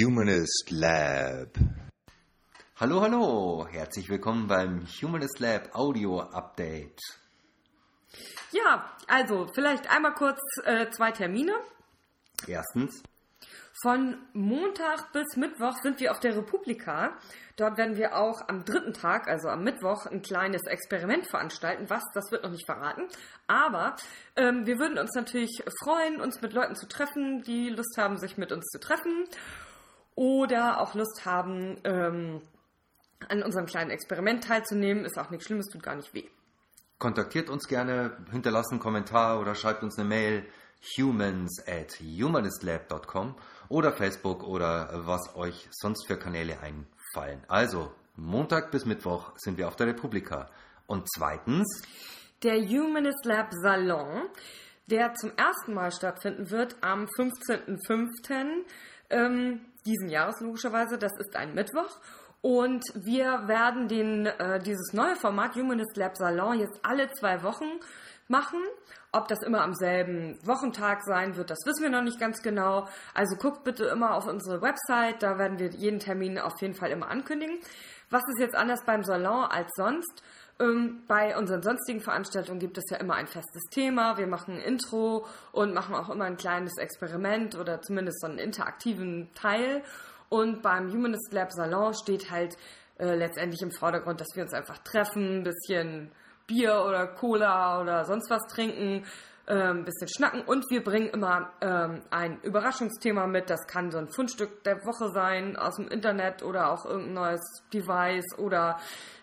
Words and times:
Humanist 0.00 0.70
Lab. 0.70 1.58
Hallo, 2.76 3.00
hallo, 3.00 3.66
herzlich 3.68 4.08
willkommen 4.08 4.46
beim 4.46 4.86
Humanist 4.86 5.40
Lab 5.40 5.74
Audio 5.74 6.20
Update. 6.20 7.00
Ja, 8.52 8.96
also 9.08 9.48
vielleicht 9.52 9.90
einmal 9.90 10.14
kurz 10.14 10.38
äh, 10.64 10.88
zwei 10.90 11.10
Termine. 11.10 11.52
Erstens, 12.46 13.02
Von 13.82 14.18
Montag 14.32 15.12
bis 15.12 15.36
Mittwoch 15.36 15.76
sind 15.82 16.00
wir 16.00 16.10
auf 16.10 16.18
der 16.18 16.36
Republika. 16.36 17.16
Dort 17.56 17.78
werden 17.78 17.96
wir 17.96 18.16
auch 18.16 18.48
am 18.48 18.64
dritten 18.64 18.92
Tag, 18.92 19.28
also 19.28 19.48
am 19.48 19.62
Mittwoch, 19.62 20.06
ein 20.06 20.20
kleines 20.20 20.62
Experiment 20.66 21.28
veranstalten. 21.28 21.88
Was, 21.88 22.02
das 22.12 22.32
wird 22.32 22.42
noch 22.42 22.50
nicht 22.50 22.66
verraten. 22.66 23.08
Aber 23.46 23.94
ähm, 24.34 24.66
wir 24.66 24.80
würden 24.80 24.98
uns 24.98 25.14
natürlich 25.14 25.62
freuen, 25.82 26.20
uns 26.20 26.40
mit 26.40 26.54
Leuten 26.54 26.74
zu 26.74 26.88
treffen, 26.88 27.42
die 27.42 27.68
Lust 27.68 27.96
haben, 27.98 28.16
sich 28.18 28.36
mit 28.36 28.50
uns 28.50 28.64
zu 28.66 28.80
treffen. 28.80 29.28
Oder 30.18 30.80
auch 30.80 30.94
Lust 30.94 31.24
haben, 31.26 31.76
ähm, 31.84 32.40
an 33.28 33.44
unserem 33.44 33.66
kleinen 33.66 33.90
Experiment 33.90 34.42
teilzunehmen. 34.42 35.04
Ist 35.04 35.16
auch 35.16 35.30
nichts 35.30 35.46
Schlimmes, 35.46 35.68
tut 35.68 35.84
gar 35.84 35.94
nicht 35.94 36.12
weh. 36.12 36.24
kontaktiert 36.98 37.48
uns 37.48 37.68
gerne, 37.68 38.16
hinterlasst 38.32 38.72
einen 38.72 38.80
Kommentar 38.80 39.38
oder 39.40 39.54
schreibt 39.54 39.84
uns 39.84 39.96
eine 39.96 40.08
Mail 40.08 40.44
humans 40.96 41.62
at 41.68 42.00
humanistlab.com 42.00 43.36
oder 43.68 43.92
Facebook 43.92 44.42
oder 44.42 44.90
was 45.06 45.36
euch 45.36 45.68
sonst 45.70 46.08
für 46.08 46.18
Kanäle 46.18 46.58
einfallen. 46.60 47.44
Also, 47.46 47.92
Montag 48.16 48.72
bis 48.72 48.84
Mittwoch 48.86 49.30
sind 49.36 49.56
wir 49.56 49.68
auf 49.68 49.76
der 49.76 49.86
Republika. 49.86 50.50
Und 50.88 51.06
zweitens, 51.08 51.80
Der 52.42 52.56
Humanist 52.60 53.24
Lab 53.24 53.50
Salon, 53.52 54.28
der 54.86 55.14
zum 55.14 55.30
ersten 55.36 55.74
Mal 55.74 55.92
stattfinden 55.92 56.50
wird 56.50 56.74
am 56.80 57.04
15.05. 57.04 58.64
Ähm, 59.10 59.60
diesen 59.88 60.08
Jahres 60.08 60.40
logischerweise. 60.40 60.98
Das 60.98 61.12
ist 61.18 61.34
ein 61.34 61.54
Mittwoch. 61.54 61.98
Und 62.40 62.84
wir 62.94 63.48
werden 63.48 63.88
den, 63.88 64.26
äh, 64.26 64.60
dieses 64.60 64.92
neue 64.92 65.16
Format 65.16 65.56
Humanist 65.56 65.96
Lab 65.96 66.16
Salon 66.16 66.60
jetzt 66.60 66.78
alle 66.84 67.10
zwei 67.12 67.42
Wochen 67.42 67.80
machen. 68.28 68.60
Ob 69.10 69.26
das 69.26 69.42
immer 69.42 69.62
am 69.62 69.74
selben 69.74 70.38
Wochentag 70.46 71.02
sein 71.02 71.36
wird, 71.36 71.50
das 71.50 71.58
wissen 71.64 71.82
wir 71.82 71.90
noch 71.90 72.02
nicht 72.02 72.20
ganz 72.20 72.42
genau. 72.42 72.86
Also 73.14 73.36
guckt 73.36 73.64
bitte 73.64 73.86
immer 73.86 74.14
auf 74.14 74.26
unsere 74.26 74.60
Website, 74.60 75.22
da 75.22 75.38
werden 75.38 75.58
wir 75.58 75.70
jeden 75.70 75.98
Termin 75.98 76.38
auf 76.38 76.60
jeden 76.60 76.74
Fall 76.74 76.90
immer 76.90 77.08
ankündigen. 77.08 77.58
Was 78.10 78.22
ist 78.28 78.40
jetzt 78.40 78.54
anders 78.54 78.84
beim 78.84 79.02
Salon 79.02 79.44
als 79.44 79.70
sonst? 79.76 80.22
Ähm, 80.60 81.02
bei 81.06 81.36
unseren 81.36 81.62
sonstigen 81.62 82.00
Veranstaltungen 82.00 82.58
gibt 82.58 82.78
es 82.78 82.90
ja 82.90 82.96
immer 82.96 83.14
ein 83.14 83.28
festes 83.28 83.62
Thema. 83.70 84.18
Wir 84.18 84.26
machen 84.26 84.54
ein 84.54 84.60
Intro 84.60 85.26
und 85.52 85.72
machen 85.72 85.94
auch 85.94 86.08
immer 86.08 86.24
ein 86.24 86.36
kleines 86.36 86.76
Experiment 86.78 87.56
oder 87.56 87.80
zumindest 87.80 88.20
so 88.20 88.26
einen 88.26 88.38
interaktiven 88.38 89.30
Teil. 89.34 89.82
Und 90.28 90.62
beim 90.62 90.92
Humanist 90.92 91.32
Lab 91.32 91.52
Salon 91.52 91.94
steht 91.94 92.30
halt 92.30 92.56
äh, 92.98 93.14
letztendlich 93.14 93.62
im 93.62 93.70
Vordergrund, 93.70 94.20
dass 94.20 94.34
wir 94.34 94.42
uns 94.42 94.52
einfach 94.52 94.78
treffen, 94.78 95.38
ein 95.38 95.44
bisschen 95.44 96.10
Bier 96.48 96.84
oder 96.86 97.06
Cola 97.06 97.80
oder 97.80 98.04
sonst 98.04 98.28
was 98.30 98.42
trinken, 98.48 99.04
ein 99.54 99.84
bisschen 99.84 100.08
schnacken 100.08 100.42
und 100.42 100.64
wir 100.70 100.84
bringen 100.84 101.08
immer 101.08 101.52
ähm, 101.60 102.02
ein 102.10 102.40
Überraschungsthema 102.42 103.26
mit. 103.26 103.48
Das 103.48 103.66
kann 103.66 103.90
so 103.90 103.98
ein 103.98 104.08
Fundstück 104.08 104.62
der 104.64 104.84
Woche 104.84 105.10
sein 105.10 105.56
aus 105.56 105.76
dem 105.76 105.88
Internet 105.88 106.42
oder 106.42 106.70
auch 106.70 106.84
irgendein 106.84 107.14
neues 107.14 107.40
Device 107.72 108.38
oder 108.38 108.78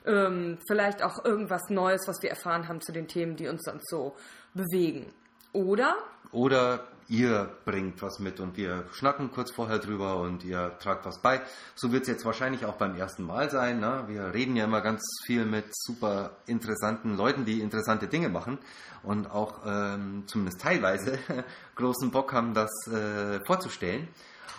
ähm, 0.06 0.58
vielleicht 0.68 1.04
auch 1.04 1.24
irgendwas 1.24 1.70
Neues, 1.70 2.08
was 2.08 2.22
wir 2.24 2.30
erfahren 2.30 2.68
haben 2.68 2.82
zu 2.82 2.92
den 2.92 3.08
Themen, 3.08 3.36
die 3.36 3.48
uns 3.48 3.64
sonst 3.64 3.90
so 3.90 4.16
bewegen. 4.54 5.14
Oder 5.54 5.96
Oder 6.36 6.84
ihr 7.08 7.50
bringt 7.64 8.02
was 8.02 8.20
mit 8.20 8.42
und 8.42 8.58
wir 8.58 8.84
schnacken 8.92 9.32
kurz 9.32 9.52
vorher 9.52 9.80
drüber 9.80 10.18
und 10.18 10.44
ihr 10.44 10.78
tragt 10.80 11.06
was 11.06 11.22
bei. 11.22 11.42
So 11.76 11.94
wird 11.94 12.02
es 12.02 12.10
jetzt 12.10 12.26
wahrscheinlich 12.26 12.66
auch 12.66 12.74
beim 12.74 12.94
ersten 12.98 13.24
Mal 13.24 13.50
sein. 13.50 13.80
Ne? 13.80 14.04
Wir 14.08 14.34
reden 14.34 14.58
ja 14.58 14.66
immer 14.66 14.82
ganz 14.82 15.02
viel 15.26 15.46
mit 15.46 15.66
super 15.72 16.32
interessanten 16.46 17.16
Leuten, 17.16 17.46
die 17.46 17.62
interessante 17.62 18.10
Dinge 18.10 18.28
machen 18.28 18.58
und 19.02 19.32
auch 19.32 19.62
ähm, 19.66 20.24
zumindest 20.28 20.60
teilweise 20.60 21.20
großen 21.76 22.12
Bock 22.12 22.34
haben, 22.34 22.54
das 22.54 22.72
äh, 22.88 23.40
vorzustellen. 23.46 24.10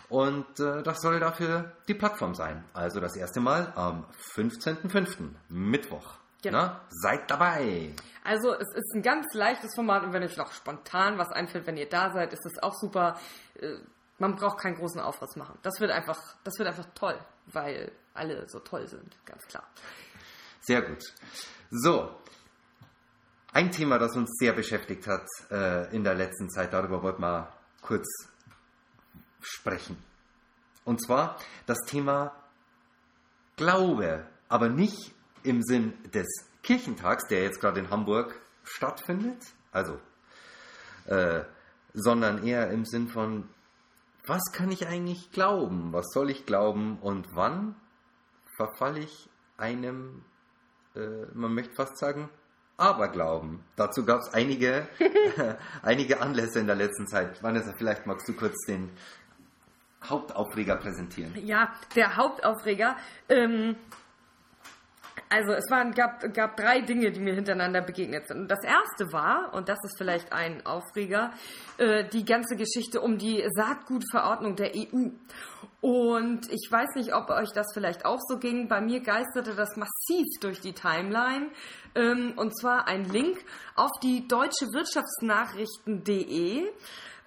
Und 0.09 0.59
äh, 0.59 0.83
das 0.83 1.03
soll 1.03 1.21
dafür 1.21 1.73
die 1.89 1.95
Plattform 1.95 2.35
sein. 2.35 2.65
Also 2.73 3.01
das 3.01 3.17
erste 3.17 3.41
Mal 3.41 3.75
am 3.77 4.07
15.05. 4.35 5.29
Mittwoch. 5.51 6.17
Genau. 6.47 6.59
Na, 6.59 6.81
seid 6.91 7.31
dabei. 7.31 7.93
Also 8.25 8.53
es 8.55 8.69
ist 8.75 8.95
ein 8.95 9.03
ganz 9.03 9.27
leichtes 9.35 9.75
Format 9.75 10.05
und 10.05 10.13
wenn 10.13 10.23
euch 10.23 10.37
noch 10.37 10.53
spontan 10.53 11.19
was 11.19 11.31
einfällt, 11.31 11.67
wenn 11.67 11.77
ihr 11.77 11.89
da 11.89 12.13
seid, 12.13 12.33
ist 12.33 12.45
es 12.47 12.63
auch 12.63 12.75
super. 12.75 13.19
Äh, 13.61 13.77
Man 14.19 14.35
braucht 14.37 14.59
keinen 14.59 14.77
großen 14.77 15.01
Aufriss 15.01 15.37
machen. 15.37 15.59
Das 15.63 15.79
wird 15.81 15.91
einfach, 15.91 16.21
das 16.45 16.59
wird 16.59 16.69
einfach 16.69 16.87
toll, 16.95 17.19
weil 17.47 17.93
alle 18.15 18.49
so 18.49 18.61
toll 18.61 18.87
sind, 18.89 19.15
ganz 19.27 19.43
klar. 19.47 19.65
Sehr 20.61 20.83
gut. 20.83 21.03
So, 21.71 22.11
ein 23.53 23.71
Thema, 23.71 23.99
das 23.99 24.17
uns 24.17 24.31
sehr 24.39 24.53
beschäftigt 24.53 25.07
hat 25.07 25.27
äh, 25.51 25.95
in 25.95 26.03
der 26.05 26.15
letzten 26.15 26.49
Zeit, 26.51 26.73
darüber 26.73 27.03
wollten 27.03 27.23
wir 27.23 27.53
kurz 27.83 28.07
sprechen. 29.41 29.97
Und 30.85 31.03
zwar 31.05 31.37
das 31.67 31.79
Thema 31.87 32.33
Glaube, 33.57 34.27
aber 34.49 34.69
nicht 34.69 35.15
im 35.47 35.63
Sinn 35.63 35.95
des 36.13 36.27
Kirchentags, 36.63 37.27
der 37.29 37.43
jetzt 37.43 37.61
gerade 37.61 37.81
in 37.81 37.91
Hamburg 37.91 38.41
stattfindet, 38.65 39.43
also, 39.73 39.99
äh, 41.07 41.45
sondern 41.95 42.45
eher 42.45 42.71
im 42.71 42.85
Sinn 42.85 43.09
von, 43.09 43.49
was 44.27 44.43
kann 44.53 44.71
ich 44.73 44.87
eigentlich 44.87 45.31
glauben? 45.31 45.93
Was 45.93 46.07
soll 46.13 46.31
ich 46.31 46.47
glauben? 46.47 46.99
Und 47.01 47.29
wann 47.35 47.77
verfalle 48.57 49.01
ich 49.01 49.31
einem 49.57 50.25
äh, 50.97 51.27
man 51.35 51.55
möchte 51.55 51.75
fast 51.75 51.99
sagen, 51.99 52.29
Aberglauben. 52.79 53.65
Dazu 53.77 54.05
gab 54.05 54.21
es 54.21 54.35
einige, 54.35 54.89
einige 55.83 56.21
Anlässe 56.21 56.61
in 56.61 56.67
der 56.67 56.77
letzten 56.77 57.07
Zeit. 57.07 57.43
Vanessa, 57.43 57.73
vielleicht 57.77 58.07
magst 58.07 58.29
du 58.29 58.35
kurz 58.35 58.55
den 58.67 58.91
Hauptaufreger 60.05 60.77
präsentieren. 60.77 61.33
Ja, 61.47 61.73
der 61.95 62.17
Hauptaufreger. 62.17 62.97
Ähm, 63.29 63.77
also 65.29 65.53
es 65.53 65.69
waren, 65.71 65.93
gab, 65.93 66.33
gab 66.35 66.57
drei 66.57 66.81
Dinge, 66.81 67.11
die 67.11 67.21
mir 67.21 67.35
hintereinander 67.35 67.83
begegnet 67.83 68.29
sind. 68.29 68.43
Und 68.43 68.49
das 68.49 68.63
erste 68.63 69.13
war, 69.13 69.53
und 69.55 69.69
das 69.69 69.79
ist 69.85 69.99
vielleicht 69.99 70.33
ein 70.33 70.65
Aufreger, 70.65 71.33
äh, 71.79 72.05
die 72.09 72.25
ganze 72.25 72.57
Geschichte 72.57 73.01
um 73.01 73.19
die 73.19 73.45
Saatgutverordnung 73.57 74.55
der 74.57 74.73
EU. 74.77 75.09
Und 75.81 76.51
ich 76.51 76.69
weiß 76.71 76.95
nicht, 76.95 77.15
ob 77.15 77.31
euch 77.31 77.51
das 77.55 77.67
vielleicht 77.75 78.05
auch 78.05 78.21
so 78.29 78.39
ging. 78.39 78.69
Bei 78.69 78.81
mir 78.81 79.01
geisterte 79.01 79.55
das 79.55 79.77
massiv 79.77 80.27
durch 80.41 80.61
die 80.61 80.73
Timeline. 80.73 81.51
Ähm, 81.95 82.35
und 82.37 82.59
zwar 82.59 82.87
ein 82.87 83.05
Link 83.09 83.39
auf 83.75 83.91
die 84.03 84.29
deutsche 84.29 84.67
Wirtschaftsnachrichten.de 84.73 86.67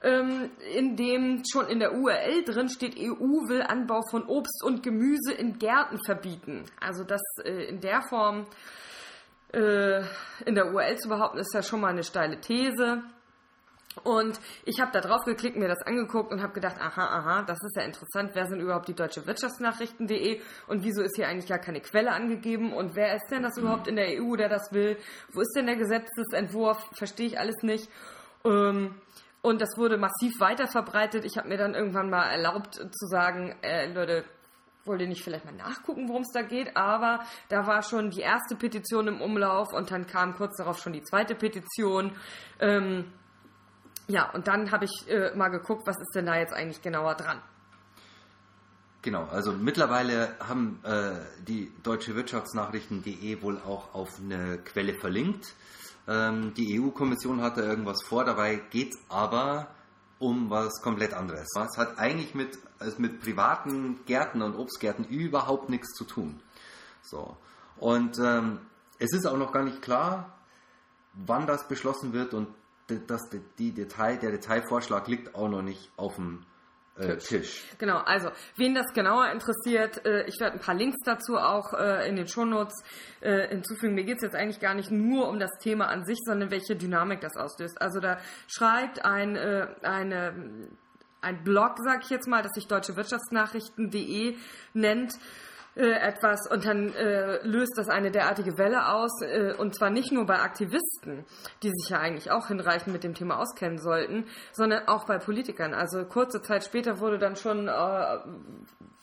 ähm, 0.01 0.49
in 0.73 0.95
dem 0.95 1.43
schon 1.51 1.67
in 1.67 1.79
der 1.79 1.93
URL 1.93 2.43
drin 2.43 2.69
steht, 2.69 2.97
EU 2.97 3.47
will 3.47 3.61
Anbau 3.61 4.01
von 4.09 4.23
Obst 4.23 4.63
und 4.63 4.83
Gemüse 4.83 5.33
in 5.33 5.59
Gärten 5.59 5.99
verbieten. 6.05 6.63
Also 6.79 7.03
das 7.03 7.21
äh, 7.43 7.65
in 7.65 7.81
der 7.81 8.01
Form 8.01 8.45
äh, 9.53 10.01
in 10.45 10.55
der 10.55 10.73
URL 10.73 10.97
zu 10.97 11.09
behaupten, 11.09 11.39
ist 11.39 11.53
ja 11.53 11.63
schon 11.63 11.81
mal 11.81 11.89
eine 11.89 12.03
steile 12.03 12.39
These. 12.39 13.03
Und 14.03 14.39
ich 14.65 14.79
habe 14.79 14.91
da 14.93 15.01
drauf 15.01 15.25
geklickt, 15.25 15.57
mir 15.57 15.67
das 15.67 15.81
angeguckt 15.81 16.31
und 16.31 16.41
habe 16.41 16.53
gedacht, 16.53 16.77
aha, 16.79 17.05
aha, 17.05 17.41
das 17.41 17.57
ist 17.61 17.75
ja 17.75 17.83
interessant. 17.83 18.31
Wer 18.33 18.47
sind 18.47 18.61
überhaupt 18.61 18.87
die 18.87 18.93
deutsche 18.93 19.25
Wirtschaftsnachrichten.de 19.25 20.39
und 20.67 20.83
wieso 20.83 21.01
ist 21.01 21.15
hier 21.15 21.27
eigentlich 21.27 21.49
gar 21.49 21.59
keine 21.59 21.81
Quelle 21.81 22.11
angegeben 22.11 22.71
und 22.71 22.95
wer 22.95 23.15
ist 23.15 23.29
denn 23.31 23.43
das 23.43 23.57
überhaupt 23.57 23.87
in 23.87 23.95
der 23.95 24.21
EU, 24.21 24.35
der 24.35 24.47
das 24.47 24.71
will? 24.71 24.97
Wo 25.33 25.41
ist 25.41 25.53
denn 25.55 25.65
der 25.65 25.75
Gesetzesentwurf? 25.75 26.89
Verstehe 26.93 27.27
ich 27.27 27.39
alles 27.39 27.57
nicht. 27.63 27.89
Ähm, 28.45 28.95
und 29.41 29.61
das 29.61 29.77
wurde 29.77 29.97
massiv 29.97 30.39
weiter 30.39 30.67
verbreitet. 30.67 31.25
Ich 31.25 31.37
habe 31.37 31.47
mir 31.47 31.57
dann 31.57 31.73
irgendwann 31.73 32.09
mal 32.09 32.29
erlaubt 32.29 32.75
zu 32.75 33.07
sagen, 33.07 33.55
äh, 33.61 33.91
Leute, 33.91 34.25
wollt 34.85 35.01
ihr 35.01 35.07
nicht 35.07 35.23
vielleicht 35.23 35.45
mal 35.45 35.53
nachgucken, 35.53 36.09
worum 36.09 36.23
es 36.23 36.31
da 36.33 36.41
geht? 36.41 36.75
Aber 36.75 37.23
da 37.47 37.67
war 37.67 37.83
schon 37.83 38.09
die 38.09 38.21
erste 38.21 38.55
Petition 38.55 39.07
im 39.07 39.21
Umlauf 39.21 39.71
und 39.73 39.91
dann 39.91 40.07
kam 40.07 40.35
kurz 40.35 40.57
darauf 40.57 40.79
schon 40.79 40.93
die 40.93 41.03
zweite 41.03 41.35
Petition. 41.35 42.15
Ähm, 42.59 43.13
ja, 44.07 44.29
und 44.31 44.47
dann 44.47 44.71
habe 44.71 44.85
ich 44.85 45.07
äh, 45.07 45.35
mal 45.35 45.49
geguckt, 45.49 45.85
was 45.85 45.97
ist 45.97 46.15
denn 46.15 46.25
da 46.25 46.35
jetzt 46.35 46.53
eigentlich 46.53 46.81
genauer 46.81 47.15
dran. 47.15 47.41
Genau, 49.01 49.25
also 49.25 49.53
mittlerweile 49.53 50.35
haben 50.39 50.81
äh, 50.83 51.11
die 51.47 51.71
deutsche 51.83 52.15
Wirtschaftsnachrichten.de 52.15 53.41
wohl 53.41 53.57
auch 53.59 53.93
auf 53.93 54.19
eine 54.19 54.57
Quelle 54.57 54.93
verlinkt. 54.93 55.53
Ähm, 56.09 56.55
die 56.55 56.81
EU-Kommission 56.81 57.41
hatte 57.41 57.61
irgendwas 57.61 58.01
vor, 58.03 58.25
dabei 58.25 58.55
geht 58.55 58.95
aber 59.09 59.67
um 60.17 60.49
was 60.49 60.81
komplett 60.81 61.13
anderes. 61.13 61.47
Es 61.55 61.77
hat 61.77 61.99
eigentlich 61.99 62.33
mit, 62.33 62.57
also 62.79 62.99
mit 62.99 63.21
privaten 63.21 63.99
Gärten 64.05 64.41
und 64.41 64.55
Obstgärten 64.55 65.05
überhaupt 65.05 65.69
nichts 65.69 65.93
zu 65.93 66.05
tun. 66.05 66.41
So. 67.03 67.37
Und 67.77 68.17
ähm, 68.19 68.59
es 68.97 69.13
ist 69.13 69.27
auch 69.27 69.37
noch 69.37 69.53
gar 69.53 69.63
nicht 69.63 69.83
klar, 69.83 70.35
wann 71.13 71.45
das 71.45 71.67
beschlossen 71.67 72.11
wird 72.11 72.33
und 72.33 72.47
das, 73.07 73.21
die 73.59 73.71
Detail, 73.71 74.17
der 74.17 74.31
Detailvorschlag 74.31 75.07
liegt 75.07 75.35
auch 75.35 75.47
noch 75.47 75.61
nicht 75.61 75.91
auf 75.95 76.15
dem 76.15 76.43
äh, 76.99 77.17
Tisch. 77.17 77.63
Genau, 77.77 77.97
also 77.97 78.29
wen 78.55 78.75
das 78.75 78.93
genauer 78.93 79.31
interessiert, 79.31 80.05
äh, 80.05 80.25
ich 80.25 80.39
werde 80.39 80.57
ein 80.57 80.59
paar 80.59 80.75
Links 80.75 80.97
dazu 81.05 81.37
auch 81.37 81.73
äh, 81.73 82.07
in 82.07 82.15
den 82.15 82.27
Shownotes 82.27 82.83
äh, 83.21 83.47
hinzufügen. 83.49 83.95
Mir 83.95 84.03
geht 84.03 84.17
es 84.17 84.23
jetzt 84.23 84.35
eigentlich 84.35 84.59
gar 84.59 84.73
nicht 84.73 84.91
nur 84.91 85.27
um 85.29 85.39
das 85.39 85.51
Thema 85.61 85.87
an 85.87 86.05
sich, 86.05 86.17
sondern 86.25 86.51
welche 86.51 86.75
Dynamik 86.75 87.21
das 87.21 87.35
auslöst. 87.35 87.81
Also 87.81 87.99
da 87.99 88.19
schreibt 88.47 89.05
ein, 89.05 89.35
äh, 89.35 89.67
eine, 89.83 90.69
ein 91.21 91.43
Blog, 91.43 91.77
sag 91.83 92.03
ich 92.03 92.09
jetzt 92.09 92.27
mal, 92.27 92.41
das 92.43 92.53
sich 92.53 92.67
deutschewirtschaftsnachrichten.de 92.67 94.35
nennt, 94.73 95.13
äh, 95.75 95.91
etwas 95.91 96.47
und 96.49 96.65
dann 96.65 96.93
äh, 96.93 97.45
löst 97.45 97.73
das 97.77 97.89
eine 97.89 98.11
derartige 98.11 98.57
Welle 98.57 98.87
aus 98.87 99.21
äh, 99.21 99.53
und 99.57 99.75
zwar 99.75 99.89
nicht 99.89 100.11
nur 100.11 100.25
bei 100.25 100.39
Aktivisten, 100.39 101.25
die 101.63 101.69
sich 101.69 101.89
ja 101.89 101.99
eigentlich 101.99 102.31
auch 102.31 102.47
hinreichend 102.47 102.93
mit 102.93 103.03
dem 103.03 103.13
Thema 103.13 103.39
auskennen 103.39 103.77
sollten, 103.77 104.25
sondern 104.51 104.87
auch 104.87 105.05
bei 105.05 105.17
Politikern. 105.17 105.73
Also 105.73 106.05
kurze 106.05 106.41
Zeit 106.41 106.63
später 106.63 106.99
wurde 106.99 107.19
dann 107.19 107.35
schon 107.35 107.67
äh, 107.67 108.17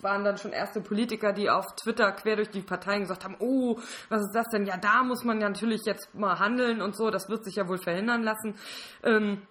waren 0.01 0.25
dann 0.25 0.37
schon 0.37 0.53
erste 0.53 0.81
Politiker, 0.81 1.33
die 1.33 1.51
auf 1.51 1.75
Twitter 1.77 2.13
quer 2.13 2.37
durch 2.37 2.51
die 2.51 2.61
Parteien 2.61 3.01
gesagt 3.01 3.25
haben, 3.25 3.37
oh, 3.39 3.79
was 4.09 4.23
ist 4.23 4.35
das 4.35 4.49
denn? 4.49 4.67
Ja, 4.67 4.77
da 4.77 5.03
muss 5.03 5.25
man 5.25 5.41
ja 5.41 5.49
natürlich 5.49 5.83
jetzt 5.85 6.15
mal 6.15 6.39
handeln 6.39 6.83
und 6.83 6.97
so, 6.97 7.11
das 7.11 7.29
wird 7.29 7.45
sich 7.45 7.57
ja 7.57 7.67
wohl 7.69 7.79
verhindern 7.79 8.23
lassen. 8.23 8.55
Ähm, 9.03 9.43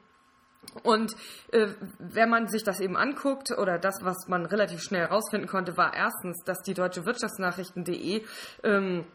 und 0.83 1.15
äh, 1.51 1.67
wenn 1.99 2.29
man 2.29 2.47
sich 2.47 2.63
das 2.63 2.79
eben 2.79 2.97
anguckt, 2.97 3.51
oder 3.51 3.77
das, 3.77 4.03
was 4.03 4.27
man 4.27 4.45
relativ 4.45 4.81
schnell 4.81 5.01
herausfinden 5.01 5.47
konnte, 5.47 5.77
war 5.77 5.93
erstens, 5.93 6.43
dass 6.45 6.61
die 6.61 6.73
deutsche 6.73 7.05
Wirtschaftsnachrichten.de 7.05 8.23
ähm, 8.63 9.05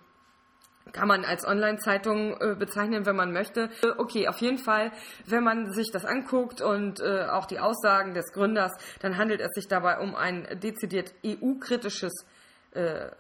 kann 0.93 1.08
man 1.08 1.25
als 1.25 1.47
Online-Zeitung 1.47 2.37
äh, 2.41 2.56
bezeichnen, 2.58 3.06
wenn 3.06 3.17
man 3.17 3.32
möchte. 3.32 3.70
Okay, 3.99 4.29
auf 4.29 4.38
jeden 4.38 4.58
Fall, 4.58 4.93
wenn 5.26 5.44
man 5.44 5.73
sich 5.73 5.91
das 5.93 6.05
anguckt 6.05 6.61
und 6.61 7.00
äh, 7.00 7.26
auch 7.26 7.47
die 7.47 7.61
Aussagen 7.61 8.14
des 8.14 8.32
Gründers, 8.32 8.73
dann 9.00 9.17
handelt 9.17 9.41
es 9.41 9.50
sich 9.55 9.69
dabei 9.69 9.99
um 9.99 10.14
ein 10.14 10.47
dezidiert 10.61 11.14
EU-kritisches 11.25 12.26
äh, 12.73 13.11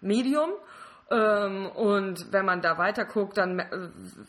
Medium 0.00 0.50
ähm, 1.10 1.66
und 1.66 2.32
wenn 2.32 2.46
man 2.46 2.62
da 2.62 2.78
weiter 2.78 3.04
guckt, 3.04 3.36
dann 3.36 3.58
äh, 3.58 3.88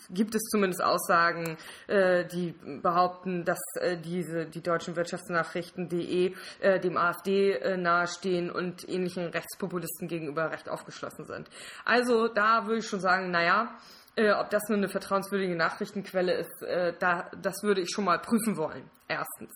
gibt 0.09 0.35
es 0.35 0.41
zumindest 0.51 0.83
Aussagen, 0.83 1.57
äh, 1.87 2.25
die 2.25 2.53
behaupten, 2.81 3.45
dass 3.45 3.59
äh, 3.79 3.97
diese, 3.97 4.45
die 4.45 4.61
deutschen 4.61 4.95
Wirtschaftsnachrichten.de 4.95 6.33
äh, 6.59 6.79
dem 6.79 6.97
AfD 6.97 7.53
äh, 7.53 7.77
nahestehen 7.77 8.51
und 8.51 8.87
ähnlichen 8.89 9.27
Rechtspopulisten 9.27 10.07
gegenüber 10.07 10.51
recht 10.51 10.67
aufgeschlossen 10.67 11.25
sind. 11.25 11.49
Also 11.85 12.27
da 12.27 12.65
würde 12.65 12.79
ich 12.79 12.87
schon 12.87 12.99
sagen, 12.99 13.31
naja, 13.31 13.75
äh, 14.17 14.31
ob 14.31 14.49
das 14.49 14.63
nur 14.69 14.77
eine 14.77 14.89
vertrauenswürdige 14.89 15.55
Nachrichtenquelle 15.55 16.33
ist, 16.33 16.61
äh, 16.61 16.93
da, 16.99 17.29
das 17.41 17.63
würde 17.63 17.81
ich 17.81 17.89
schon 17.89 18.05
mal 18.05 18.19
prüfen 18.19 18.57
wollen. 18.57 18.89
Erstens. 19.07 19.51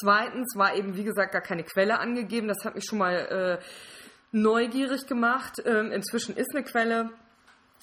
Zweitens 0.00 0.56
war 0.56 0.74
eben, 0.74 0.96
wie 0.96 1.04
gesagt, 1.04 1.32
gar 1.32 1.42
keine 1.42 1.64
Quelle 1.64 1.98
angegeben. 1.98 2.48
Das 2.48 2.64
hat 2.64 2.74
mich 2.74 2.84
schon 2.84 2.98
mal 2.98 3.14
äh, 3.14 3.58
neugierig 4.32 5.06
gemacht. 5.06 5.62
Ähm, 5.64 5.92
inzwischen 5.92 6.36
ist 6.36 6.54
eine 6.54 6.64
Quelle 6.64 7.10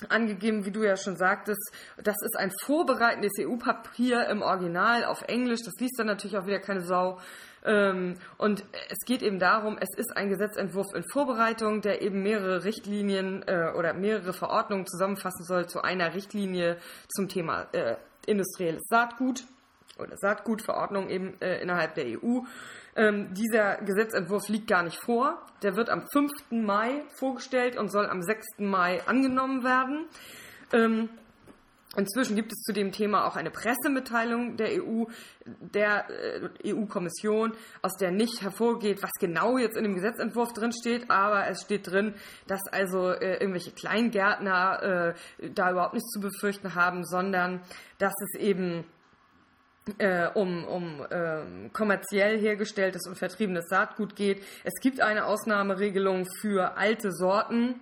angegeben, 0.09 0.65
wie 0.65 0.71
du 0.71 0.83
ja 0.83 0.97
schon 0.97 1.15
sagtest. 1.15 1.71
Das 2.03 2.15
ist 2.21 2.37
ein 2.37 2.51
vorbereitendes 2.63 3.33
EU-Papier 3.39 4.27
im 4.27 4.41
Original 4.41 5.05
auf 5.05 5.21
Englisch. 5.23 5.61
Das 5.63 5.73
liest 5.79 5.97
dann 5.97 6.07
natürlich 6.07 6.37
auch 6.37 6.45
wieder 6.45 6.59
keine 6.59 6.81
Sau. 6.81 7.19
Ähm, 7.63 8.15
und 8.37 8.63
es 8.89 8.99
geht 9.05 9.23
eben 9.23 9.39
darum, 9.39 9.77
es 9.79 9.89
ist 9.97 10.15
ein 10.15 10.29
Gesetzentwurf 10.29 10.93
in 10.93 11.03
Vorbereitung, 11.11 11.81
der 11.81 12.01
eben 12.01 12.21
mehrere 12.21 12.63
Richtlinien 12.63 13.43
äh, 13.47 13.71
oder 13.75 13.93
mehrere 13.93 14.33
Verordnungen 14.33 14.85
zusammenfassen 14.85 15.45
soll 15.45 15.67
zu 15.67 15.81
einer 15.81 16.13
Richtlinie 16.13 16.77
zum 17.07 17.27
Thema 17.27 17.67
äh, 17.71 17.95
industrielles 18.27 18.83
Saatgut 18.87 19.45
oder 19.97 20.15
Saatgutverordnung 20.17 21.09
eben 21.09 21.41
äh, 21.41 21.61
innerhalb 21.61 21.95
der 21.95 22.05
EU. 22.05 22.41
Ähm, 22.95 23.33
dieser 23.33 23.77
Gesetzentwurf 23.77 24.47
liegt 24.47 24.67
gar 24.67 24.83
nicht 24.83 24.97
vor. 25.03 25.41
Der 25.63 25.75
wird 25.75 25.89
am 25.89 26.03
5. 26.11 26.31
Mai 26.51 27.03
vorgestellt 27.17 27.77
und 27.77 27.89
soll 27.89 28.07
am 28.07 28.21
6. 28.21 28.45
Mai 28.59 29.01
angenommen 29.05 29.63
werden. 29.63 30.05
Ähm, 30.73 31.09
Inzwischen 31.97 32.35
gibt 32.35 32.51
es 32.51 32.59
zu 32.59 32.73
dem 32.73 32.91
Thema 32.91 33.25
auch 33.25 33.35
eine 33.35 33.51
Pressemitteilung 33.51 34.57
der 34.57 34.83
EU, 34.83 35.05
der 35.45 36.09
äh, 36.09 36.73
EU-Kommission, 36.73 37.53
aus 37.81 37.95
der 37.97 38.11
nicht 38.11 38.41
hervorgeht, 38.41 39.01
was 39.01 39.11
genau 39.19 39.57
jetzt 39.57 39.77
in 39.77 39.83
dem 39.83 39.95
Gesetzentwurf 39.95 40.51
drin 40.53 40.73
steht, 40.73 41.09
aber 41.09 41.47
es 41.47 41.61
steht 41.61 41.89
drin, 41.89 42.15
dass 42.47 42.61
also 42.71 43.11
äh, 43.11 43.37
irgendwelche 43.37 43.71
Kleingärtner 43.71 45.15
äh, 45.39 45.49
da 45.51 45.71
überhaupt 45.71 45.93
nichts 45.93 46.11
zu 46.11 46.19
befürchten 46.19 46.75
haben, 46.75 47.05
sondern 47.05 47.61
dass 47.97 48.13
es 48.21 48.39
eben 48.41 48.83
äh, 49.97 50.27
um, 50.33 50.65
um 50.65 51.05
äh, 51.09 51.69
kommerziell 51.71 52.39
hergestelltes 52.39 53.07
und 53.07 53.17
vertriebenes 53.17 53.67
Saatgut 53.69 54.15
geht. 54.15 54.43
Es 54.63 54.73
gibt 54.81 54.99
eine 54.99 55.25
Ausnahmeregelung 55.25 56.25
für 56.41 56.77
alte 56.77 57.11
Sorten. 57.11 57.81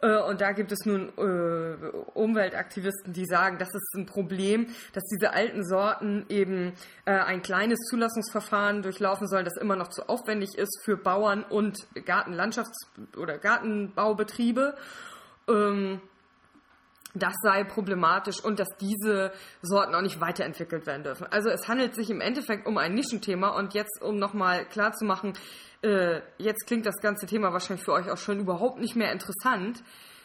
Äh, 0.00 0.18
und 0.22 0.40
da 0.40 0.52
gibt 0.52 0.72
es 0.72 0.84
nun 0.84 1.12
äh, 1.16 1.86
Umweltaktivisten, 2.14 3.12
die 3.12 3.26
sagen, 3.26 3.58
das 3.58 3.68
ist 3.68 3.94
ein 3.94 4.06
Problem, 4.06 4.68
dass 4.92 5.04
diese 5.04 5.32
alten 5.32 5.64
Sorten 5.64 6.26
eben 6.28 6.72
äh, 7.04 7.12
ein 7.12 7.42
kleines 7.42 7.78
Zulassungsverfahren 7.90 8.82
durchlaufen 8.82 9.28
sollen, 9.28 9.44
das 9.44 9.56
immer 9.56 9.76
noch 9.76 9.88
zu 9.88 10.08
aufwendig 10.08 10.56
ist 10.56 10.80
für 10.84 10.96
Bauern 10.96 11.44
und 11.44 11.86
Gartenlandschafts- 11.94 13.16
oder 13.16 13.38
Gartenbaubetriebe. 13.38 14.74
Ähm, 15.48 16.00
das 17.18 17.34
sei 17.42 17.64
problematisch 17.64 18.42
und 18.42 18.58
dass 18.58 18.68
diese 18.80 19.32
Sorten 19.62 19.94
auch 19.94 20.02
nicht 20.02 20.20
weiterentwickelt 20.20 20.86
werden 20.86 21.02
dürfen. 21.02 21.26
Also 21.30 21.48
es 21.48 21.68
handelt 21.68 21.94
sich 21.94 22.10
im 22.10 22.20
Endeffekt 22.20 22.66
um 22.66 22.78
ein 22.78 22.94
Nischenthema 22.94 23.50
und 23.50 23.74
jetzt, 23.74 24.02
um 24.02 24.18
nochmal 24.18 24.64
klarzumachen, 24.66 25.34
äh, 25.82 26.20
jetzt 26.38 26.66
klingt 26.66 26.86
das 26.86 27.00
ganze 27.00 27.26
Thema 27.26 27.52
wahrscheinlich 27.52 27.84
für 27.84 27.92
euch 27.92 28.10
auch 28.10 28.18
schon 28.18 28.40
überhaupt 28.40 28.78
nicht 28.78 28.96
mehr 28.96 29.12
interessant. 29.12 29.82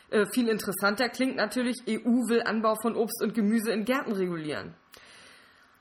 Äh, 0.09 0.25
viel 0.33 0.47
interessanter 0.49 1.09
klingt 1.09 1.35
natürlich, 1.35 1.77
EU 1.87 2.27
will 2.27 2.43
Anbau 2.43 2.75
von 2.81 2.95
Obst 2.95 3.21
und 3.21 3.33
Gemüse 3.33 3.71
in 3.71 3.85
Gärten 3.85 4.11
regulieren. 4.11 4.73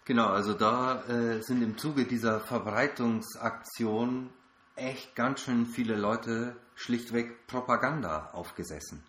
Genau, 0.05 0.27
also 0.27 0.55
da 0.55 1.03
äh, 1.09 1.41
sind 1.41 1.63
im 1.63 1.79
Zuge 1.79 2.05
dieser 2.05 2.41
Verbreitungsaktion 2.41 4.31
echt 4.77 5.15
ganz 5.15 5.43
schön 5.43 5.67
viele 5.67 5.95
Leute 5.95 6.57
schlichtweg 6.75 7.47
Propaganda 7.47 8.31
aufgesessen. 8.33 9.03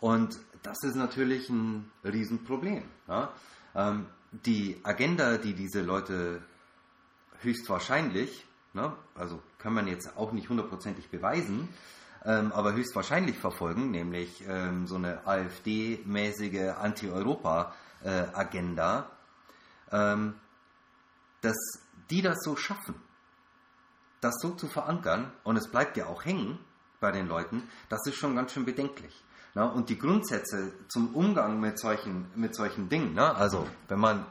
Und 0.00 0.38
das 0.62 0.82
ist 0.82 0.96
natürlich 0.96 1.48
ein 1.48 1.90
Riesenproblem. 2.04 2.82
Ja? 3.08 3.32
Ähm, 3.74 4.06
die 4.32 4.80
Agenda, 4.82 5.38
die 5.38 5.54
diese 5.54 5.80
Leute 5.82 6.42
höchstwahrscheinlich, 7.40 8.44
ne, 8.74 8.92
also 9.14 9.40
kann 9.58 9.72
man 9.74 9.88
jetzt 9.88 10.16
auch 10.16 10.32
nicht 10.32 10.48
hundertprozentig 10.48 11.10
beweisen, 11.10 11.68
ähm, 12.24 12.52
aber 12.52 12.72
höchstwahrscheinlich 12.74 13.38
verfolgen, 13.38 13.90
nämlich 13.90 14.44
ähm, 14.46 14.86
so 14.86 14.94
eine 14.96 15.26
AfD-mäßige 15.26 16.74
Anti-Europa-Agenda, 16.78 19.10
ähm, 19.90 20.34
dass 21.40 21.56
die 22.10 22.22
das 22.22 22.38
so 22.44 22.54
schaffen, 22.56 22.94
das 24.20 24.34
so 24.40 24.50
zu 24.50 24.68
verankern, 24.68 25.32
und 25.44 25.56
es 25.56 25.68
bleibt 25.68 25.96
ja 25.96 26.06
auch 26.06 26.24
hängen 26.24 26.58
bei 27.00 27.10
den 27.10 27.26
Leuten, 27.26 27.64
das 27.88 28.06
ist 28.06 28.14
schon 28.16 28.36
ganz 28.36 28.52
schön 28.52 28.66
bedenklich. 28.66 29.24
Na, 29.54 29.66
und 29.66 29.88
die 29.88 29.98
Grundsätze 29.98 30.72
zum 30.88 31.14
Umgang 31.14 31.58
mit 31.58 31.78
solchen, 31.78 32.30
mit 32.36 32.54
solchen 32.54 32.88
Dingen, 32.88 33.14
ne? 33.14 33.34
also 33.34 33.66
wenn 33.88 33.98
man 33.98 34.24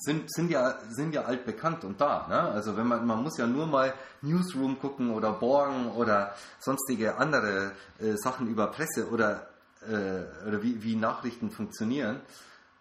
sind, 0.00 0.32
sind, 0.32 0.50
ja, 0.50 0.78
sind 0.88 1.14
ja 1.14 1.24
altbekannt 1.24 1.84
und 1.84 2.00
da. 2.00 2.26
Ne? 2.26 2.40
Also 2.40 2.76
wenn 2.76 2.86
man, 2.86 3.06
man 3.06 3.22
muss 3.22 3.36
ja 3.36 3.46
nur 3.46 3.66
mal 3.66 3.92
Newsroom 4.22 4.78
gucken 4.78 5.10
oder 5.10 5.32
Borgen 5.32 5.90
oder 5.90 6.34
sonstige 6.58 7.16
andere 7.16 7.72
äh, 7.98 8.16
Sachen 8.16 8.48
über 8.48 8.68
Presse 8.68 9.10
oder, 9.10 9.48
äh, 9.82 10.46
oder 10.48 10.62
wie, 10.62 10.82
wie 10.82 10.96
Nachrichten 10.96 11.50
funktionieren 11.50 12.20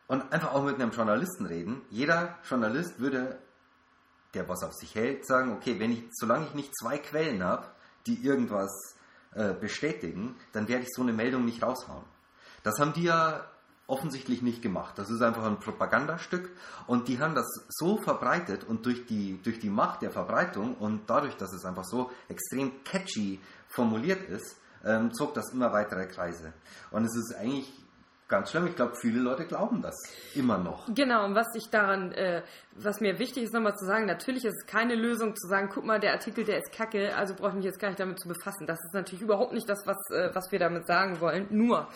und 0.08 0.32
einfach 0.32 0.54
auch 0.54 0.64
mit 0.64 0.76
einem 0.76 0.92
Journalisten 0.92 1.46
reden. 1.46 1.82
Jeder 1.90 2.38
Journalist 2.50 3.00
würde, 3.00 3.38
der 4.34 4.48
was 4.48 4.64
auf 4.64 4.74
sich 4.74 4.96
hält, 4.96 5.28
sagen, 5.28 5.52
okay, 5.52 5.78
wenn 5.80 5.92
ich, 5.92 6.04
solange 6.14 6.46
ich 6.46 6.54
nicht 6.54 6.72
zwei 6.78 7.00
Quellen 7.00 7.44
habe, 7.44 7.66
die 8.08 8.24
irgendwas 8.24 8.96
äh, 9.34 9.54
bestätigen, 9.54 10.36
dann 10.52 10.68
werde 10.68 10.84
ich 10.84 10.90
so 10.92 11.02
eine 11.02 11.14
Meldung 11.14 11.46
nicht 11.46 11.62
raushauen. 11.64 12.04
Das 12.64 12.80
haben 12.80 12.94
die 12.94 13.04
ja 13.04 13.46
offensichtlich 13.90 14.42
nicht 14.42 14.62
gemacht. 14.62 14.98
Das 14.98 15.10
ist 15.10 15.22
einfach 15.22 15.44
ein 15.46 15.60
Propagandastück 15.60 16.50
und 16.88 17.08
die 17.08 17.20
haben 17.20 17.36
das 17.36 17.48
so 17.70 17.98
verbreitet 17.98 18.64
und 18.64 18.86
durch 18.86 19.06
die, 19.06 19.40
durch 19.44 19.60
die 19.60 19.70
Macht 19.70 20.02
der 20.04 20.12
Verbreitung 20.12 20.76
und 20.76 21.10
dadurch, 21.10 21.36
dass 21.38 21.54
es 21.54 21.66
einfach 21.66 21.86
so 21.86 22.12
extrem 22.28 22.84
catchy 22.84 23.40
formuliert 23.68 24.30
ist, 24.30 24.58
ähm, 24.86 25.14
zog 25.14 25.34
das 25.34 25.52
immer 25.52 25.74
weitere 25.74 26.06
Kreise. 26.06 26.54
Und 26.92 27.06
es 27.06 27.16
ist 27.16 27.36
eigentlich 27.36 27.72
ganz 28.30 28.52
schlimm. 28.52 28.68
Ich 28.68 28.76
glaube, 28.76 28.96
viele 28.96 29.20
Leute 29.20 29.46
glauben 29.46 29.82
das 29.82 29.96
immer 30.36 30.58
noch. 30.58 30.88
Genau, 30.94 31.26
und 31.26 31.36
was 31.36 31.48
ich 31.56 31.70
daran, 31.70 32.12
äh, 32.14 32.44
was 32.76 33.02
mir 33.02 33.20
wichtig 33.20 33.44
ist, 33.44 33.54
nochmal 33.54 33.76
zu 33.76 33.86
sagen, 33.86 34.06
natürlich 34.06 34.46
ist 34.46 34.56
es 34.56 34.66
keine 34.68 34.96
Lösung 34.96 35.36
zu 35.36 35.48
sagen, 35.48 35.70
guck 35.74 35.84
mal, 35.84 36.00
der 36.00 36.14
Artikel, 36.14 36.46
der 36.46 36.60
ist 36.60 36.72
kacke, 36.72 37.16
also 37.16 37.34
brauche 37.34 37.50
ich 37.50 37.56
mich 37.56 37.66
jetzt 37.66 37.80
gar 37.80 37.90
nicht 37.90 38.00
damit 38.00 38.20
zu 38.20 38.28
befassen. 38.28 38.68
Das 38.68 38.80
ist 38.86 38.94
natürlich 38.94 39.24
überhaupt 39.24 39.54
nicht 39.54 39.68
das, 39.68 39.86
was, 39.86 39.98
äh, 40.12 40.30
was 40.34 40.52
wir 40.52 40.60
damit 40.60 40.86
sagen 40.88 41.20
wollen. 41.20 41.48
Nur, 41.50 41.90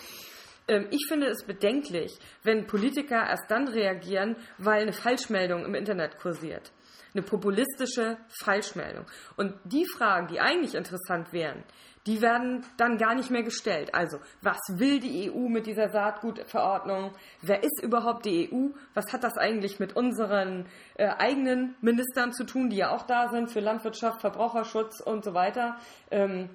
ähm, 0.68 0.88
ich 0.90 1.06
finde 1.08 1.28
es 1.28 1.44
bedenklich, 1.44 2.18
wenn 2.44 2.66
Politiker 2.66 3.28
erst 3.28 3.50
dann 3.50 3.68
reagieren, 3.68 4.36
weil 4.58 4.82
eine 4.82 4.94
Falschmeldung 4.94 5.64
im 5.66 5.76
Internet 5.76 6.18
kursiert. 6.18 6.72
Eine 7.14 7.24
populistische 7.24 8.18
Falschmeldung. 8.28 9.06
Und 9.36 9.54
die 9.64 9.86
Fragen, 9.86 10.28
die 10.28 10.40
eigentlich 10.40 10.76
interessant 10.76 11.32
wären, 11.32 11.64
die 12.06 12.22
werden 12.22 12.66
dann 12.78 12.98
gar 12.98 13.16
nicht 13.16 13.32
mehr 13.32 13.44
gestellt. 13.44 13.96
Also, 13.96 14.18
was 14.42 14.60
will 14.68 15.00
die 15.00 15.32
EU 15.32 15.48
mit 15.48 15.68
dieser 15.68 15.90
Saatgutverordnung? 15.90 17.14
Wer 17.42 17.64
ist 17.64 17.82
überhaupt 17.82 18.26
die 18.26 18.52
EU? 18.52 18.70
Was 18.94 19.14
hat 19.14 19.24
das 19.24 19.38
eigentlich 19.38 19.80
mit 19.80 19.96
unseren 19.96 20.66
äh, 20.96 21.08
eigenen 21.08 21.76
Ministern 21.82 22.34
zu 22.34 22.44
tun, 22.44 22.70
die 22.70 22.78
ja 22.78 22.92
auch 22.92 23.04
da 23.04 23.30
sind 23.30 23.52
für 23.52 23.62
Landwirtschaft, 23.62 24.20
Verbraucherschutz 24.20 25.00
und 25.00 25.24
so 25.24 25.34
weiter? 25.34 25.78
Ähm, 26.12 26.50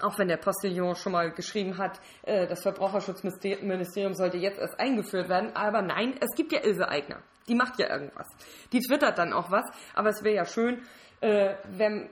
auch 0.00 0.18
wenn 0.18 0.28
der 0.28 0.36
Postillon 0.36 0.96
schon 0.96 1.12
mal 1.12 1.30
geschrieben 1.30 1.78
hat, 1.78 2.00
äh, 2.22 2.46
das 2.46 2.62
Verbraucherschutzministerium 2.62 4.14
sollte 4.14 4.38
jetzt 4.38 4.58
erst 4.58 4.78
eingeführt 4.78 5.28
werden. 5.28 5.54
Aber 5.54 5.82
nein, 5.82 6.14
es 6.20 6.36
gibt 6.36 6.52
ja 6.52 6.64
Ilse 6.64 6.88
Eigner. 6.88 7.22
Die 7.48 7.54
macht 7.54 7.78
ja 7.78 7.90
irgendwas. 7.90 8.28
Die 8.72 8.80
twittert 8.80 9.18
dann 9.18 9.32
auch 9.32 9.50
was. 9.50 9.64
Aber 9.94 10.10
es 10.10 10.22
wäre 10.22 10.36
ja 10.36 10.44
schön, 10.44 10.82
äh, 11.20 11.54
wenn 11.70 12.08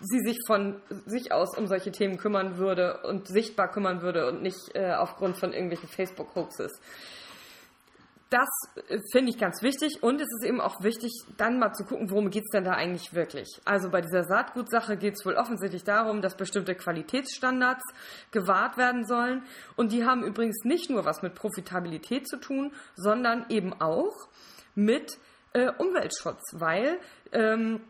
sie 0.00 0.20
sich 0.20 0.38
von 0.46 0.80
sich 1.06 1.32
aus 1.32 1.56
um 1.56 1.66
solche 1.66 1.92
Themen 1.92 2.16
kümmern 2.16 2.58
würde 2.58 3.02
und 3.02 3.28
sichtbar 3.28 3.70
kümmern 3.70 4.02
würde 4.02 4.28
und 4.28 4.42
nicht 4.42 4.74
äh, 4.74 4.92
aufgrund 4.94 5.36
von 5.36 5.52
irgendwelchen 5.52 5.88
Facebook-Hoaxes. 5.88 6.72
Das 8.30 8.48
äh, 8.88 9.00
finde 9.10 9.32
ich 9.32 9.38
ganz 9.38 9.60
wichtig 9.60 10.02
und 10.02 10.20
es 10.20 10.28
ist 10.38 10.46
eben 10.46 10.60
auch 10.60 10.82
wichtig, 10.82 11.12
dann 11.36 11.58
mal 11.58 11.72
zu 11.72 11.84
gucken, 11.84 12.10
worum 12.10 12.30
geht 12.30 12.44
es 12.44 12.50
denn 12.50 12.64
da 12.64 12.72
eigentlich 12.72 13.12
wirklich. 13.12 13.60
Also 13.64 13.90
bei 13.90 14.00
dieser 14.00 14.22
Saatgutsache 14.24 14.96
geht 14.96 15.14
es 15.14 15.26
wohl 15.26 15.34
offensichtlich 15.34 15.82
darum, 15.82 16.22
dass 16.22 16.36
bestimmte 16.36 16.76
Qualitätsstandards 16.76 17.82
gewahrt 18.30 18.76
werden 18.76 19.04
sollen 19.04 19.42
und 19.76 19.90
die 19.90 20.04
haben 20.04 20.22
übrigens 20.22 20.64
nicht 20.64 20.90
nur 20.90 21.04
was 21.04 21.22
mit 21.22 21.34
Profitabilität 21.34 22.28
zu 22.28 22.38
tun, 22.38 22.72
sondern 22.94 23.46
eben 23.48 23.72
auch 23.80 24.28
mit 24.76 25.18
äh, 25.52 25.72
Umweltschutz, 25.78 26.54
weil 26.54 27.00
ähm, 27.32 27.80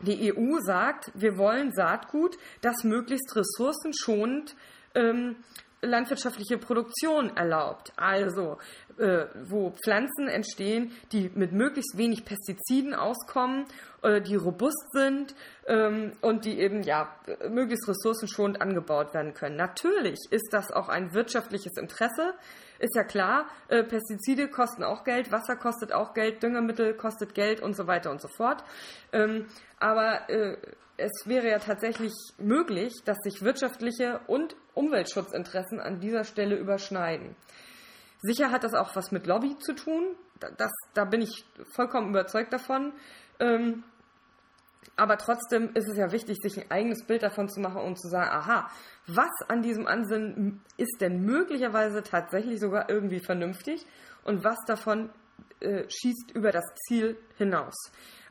die 0.00 0.32
EU 0.34 0.58
sagt, 0.60 1.12
wir 1.14 1.38
wollen 1.38 1.72
Saatgut, 1.72 2.36
das 2.62 2.82
möglichst 2.82 3.36
ressourcenschonend 3.36 4.56
ähm, 4.94 5.36
landwirtschaftliche 5.82 6.58
Produktion 6.58 7.36
erlaubt. 7.36 7.92
Also, 7.96 8.58
äh, 8.98 9.26
wo 9.44 9.70
Pflanzen 9.82 10.28
entstehen, 10.28 10.92
die 11.12 11.30
mit 11.34 11.52
möglichst 11.52 11.96
wenig 11.96 12.24
Pestiziden 12.24 12.94
auskommen, 12.94 13.64
äh, 14.02 14.20
die 14.20 14.36
robust 14.36 14.92
sind 14.92 15.34
ähm, 15.66 16.12
und 16.20 16.44
die 16.44 16.58
eben 16.58 16.82
ja 16.82 17.14
möglichst 17.48 17.88
ressourcenschonend 17.88 18.60
angebaut 18.60 19.14
werden 19.14 19.34
können. 19.34 19.56
Natürlich 19.56 20.18
ist 20.30 20.52
das 20.52 20.70
auch 20.70 20.88
ein 20.88 21.14
wirtschaftliches 21.14 21.76
Interesse. 21.76 22.34
Ist 22.78 22.94
ja 22.94 23.04
klar, 23.04 23.46
äh, 23.68 23.82
Pestizide 23.82 24.48
kosten 24.48 24.84
auch 24.84 25.04
Geld, 25.04 25.32
Wasser 25.32 25.56
kostet 25.56 25.92
auch 25.92 26.14
Geld, 26.14 26.42
Düngemittel 26.42 26.94
kostet 26.94 27.34
Geld 27.34 27.60
und 27.60 27.74
so 27.74 27.86
weiter 27.86 28.10
und 28.10 28.20
so 28.20 28.28
fort. 28.28 28.64
Ähm, 29.12 29.46
aber 29.78 30.28
äh, 30.28 30.56
es 31.00 31.26
wäre 31.26 31.48
ja 31.48 31.58
tatsächlich 31.58 32.12
möglich, 32.38 32.92
dass 33.04 33.18
sich 33.24 33.42
wirtschaftliche 33.42 34.20
und 34.26 34.54
Umweltschutzinteressen 34.80 35.78
an 35.80 36.00
dieser 36.00 36.24
Stelle 36.24 36.56
überschneiden. 36.56 37.36
Sicher 38.22 38.50
hat 38.50 38.64
das 38.64 38.74
auch 38.74 38.96
was 38.96 39.12
mit 39.12 39.26
Lobby 39.26 39.58
zu 39.58 39.74
tun. 39.74 40.16
Das, 40.56 40.72
da 40.94 41.04
bin 41.04 41.20
ich 41.20 41.44
vollkommen 41.74 42.10
überzeugt 42.10 42.52
davon. 42.52 42.92
Ähm, 43.38 43.84
aber 44.96 45.16
trotzdem 45.18 45.70
ist 45.74 45.88
es 45.88 45.96
ja 45.96 46.12
wichtig, 46.12 46.38
sich 46.42 46.58
ein 46.58 46.70
eigenes 46.70 47.06
Bild 47.06 47.22
davon 47.22 47.48
zu 47.48 47.60
machen 47.60 47.82
und 47.82 48.00
zu 48.00 48.08
sagen, 48.08 48.30
aha, 48.30 48.70
was 49.06 49.30
an 49.48 49.62
diesem 49.62 49.86
Ansinnen 49.86 50.62
ist 50.76 51.00
denn 51.00 51.22
möglicherweise 51.22 52.02
tatsächlich 52.02 52.60
sogar 52.60 52.90
irgendwie 52.90 53.20
vernünftig 53.20 53.86
und 54.24 54.44
was 54.44 54.58
davon 54.66 55.10
äh, 55.60 55.84
schießt 55.88 56.32
über 56.32 56.52
das 56.52 56.64
Ziel 56.86 57.16
hinaus. 57.38 57.74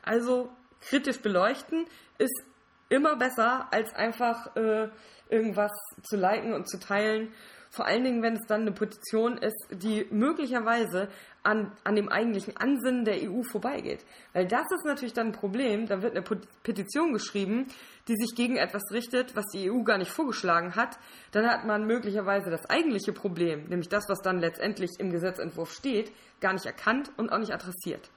Also 0.02 0.50
kritisch 0.80 1.20
beleuchten 1.20 1.86
ist 2.18 2.44
immer 2.88 3.16
besser, 3.16 3.68
als 3.72 3.94
einfach 3.94 4.54
äh, 4.56 4.90
irgendwas 5.30 5.72
zu 6.02 6.16
liken 6.16 6.52
und 6.52 6.68
zu 6.68 6.78
teilen. 6.78 7.32
Vor 7.72 7.86
allen 7.86 8.02
Dingen, 8.02 8.22
wenn 8.22 8.34
es 8.34 8.46
dann 8.48 8.62
eine 8.62 8.72
Petition 8.72 9.38
ist, 9.38 9.68
die 9.70 10.04
möglicherweise 10.10 11.08
an, 11.44 11.70
an 11.84 11.94
dem 11.94 12.08
eigentlichen 12.08 12.56
Ansinnen 12.56 13.04
der 13.04 13.30
EU 13.30 13.42
vorbeigeht. 13.42 14.04
Weil 14.32 14.46
das 14.46 14.66
ist 14.72 14.84
natürlich 14.84 15.12
dann 15.12 15.28
ein 15.28 15.32
Problem. 15.32 15.86
Da 15.86 16.02
wird 16.02 16.16
eine 16.16 16.24
Petition 16.64 17.12
geschrieben, 17.12 17.66
die 18.08 18.16
sich 18.16 18.34
gegen 18.34 18.56
etwas 18.56 18.82
richtet, 18.90 19.36
was 19.36 19.46
die 19.52 19.70
EU 19.70 19.82
gar 19.82 19.98
nicht 19.98 20.10
vorgeschlagen 20.10 20.74
hat. 20.74 20.98
Dann 21.30 21.46
hat 21.46 21.64
man 21.64 21.86
möglicherweise 21.86 22.50
das 22.50 22.68
eigentliche 22.68 23.12
Problem, 23.12 23.68
nämlich 23.68 23.88
das, 23.88 24.08
was 24.08 24.20
dann 24.20 24.40
letztendlich 24.40 24.90
im 24.98 25.10
Gesetzentwurf 25.10 25.72
steht, 25.72 26.12
gar 26.40 26.52
nicht 26.52 26.66
erkannt 26.66 27.12
und 27.16 27.30
auch 27.30 27.38
nicht 27.38 27.52
adressiert. 27.52 28.10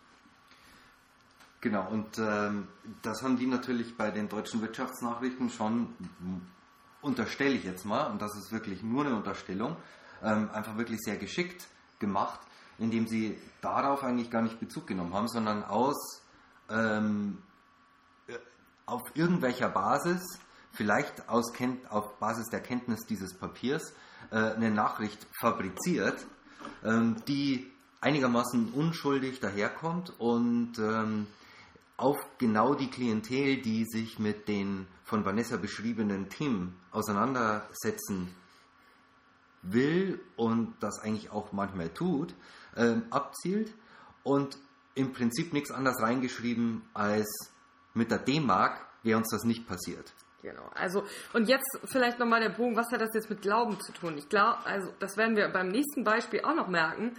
Genau, 1.61 1.87
und 1.89 2.17
ähm, 2.17 2.67
das 3.03 3.23
haben 3.23 3.37
die 3.37 3.47
natürlich 3.47 3.95
bei 3.95 4.11
den 4.11 4.27
deutschen 4.27 4.61
Wirtschaftsnachrichten 4.61 5.49
schon, 5.49 5.93
unterstelle 7.03 7.55
ich 7.55 7.63
jetzt 7.63 7.85
mal, 7.85 8.05
und 8.07 8.21
das 8.21 8.35
ist 8.35 8.51
wirklich 8.51 8.81
nur 8.81 9.05
eine 9.05 9.15
Unterstellung, 9.15 9.75
ähm, 10.23 10.49
einfach 10.51 10.77
wirklich 10.77 10.99
sehr 11.01 11.17
geschickt 11.17 11.67
gemacht, 11.99 12.39
indem 12.77 13.07
sie 13.07 13.37
darauf 13.61 14.03
eigentlich 14.03 14.31
gar 14.31 14.41
nicht 14.41 14.59
Bezug 14.59 14.87
genommen 14.87 15.13
haben, 15.13 15.27
sondern 15.27 15.63
aus 15.63 16.21
ähm, 16.69 17.37
äh, 18.27 18.33
auf 18.85 19.01
irgendwelcher 19.13 19.69
Basis, 19.69 20.21
vielleicht 20.71 21.29
aus, 21.29 21.53
auf 21.89 22.17
Basis 22.19 22.49
der 22.49 22.61
Kenntnis 22.61 23.05
dieses 23.07 23.37
Papiers, 23.37 23.93
äh, 24.31 24.37
eine 24.37 24.71
Nachricht 24.71 25.27
fabriziert, 25.39 26.25
ähm, 26.83 27.17
die 27.27 27.71
einigermaßen 28.01 28.73
unschuldig 28.73 29.39
daherkommt 29.39 30.13
und 30.19 30.77
ähm, 30.79 31.27
auf 31.97 32.17
genau 32.37 32.73
die 32.73 32.89
Klientel, 32.89 33.61
die 33.61 33.85
sich 33.85 34.19
mit 34.19 34.47
den 34.47 34.87
von 35.03 35.25
Vanessa 35.25 35.57
beschriebenen 35.57 36.29
Themen 36.29 36.79
auseinandersetzen 36.91 38.33
will 39.61 40.19
und 40.35 40.75
das 40.79 40.99
eigentlich 40.99 41.31
auch 41.31 41.51
manchmal 41.51 41.89
tut, 41.89 42.35
ähm, 42.75 43.03
abzielt 43.09 43.73
und 44.23 44.57
im 44.95 45.13
Prinzip 45.13 45.53
nichts 45.53 45.71
anderes 45.71 46.01
reingeschrieben 46.01 46.83
als 46.93 47.27
mit 47.93 48.11
der 48.11 48.19
D-Mark 48.19 48.85
wäre 49.03 49.17
uns 49.17 49.29
das 49.29 49.43
nicht 49.43 49.67
passiert. 49.67 50.13
Genau. 50.41 50.69
Also, 50.75 51.03
und 51.31 51.47
jetzt 51.47 51.79
vielleicht 51.85 52.19
nochmal 52.19 52.41
der 52.41 52.49
Bogen, 52.49 52.75
was 52.75 52.91
hat 52.91 52.99
das 52.99 53.13
jetzt 53.13 53.29
mit 53.29 53.41
Glauben 53.41 53.79
zu 53.79 53.93
tun? 53.93 54.17
Ich 54.17 54.27
glaube, 54.27 54.57
also, 54.65 54.91
das 54.99 55.15
werden 55.15 55.37
wir 55.37 55.47
beim 55.47 55.69
nächsten 55.69 56.03
Beispiel 56.03 56.41
auch 56.41 56.55
noch 56.55 56.67
merken. 56.67 57.15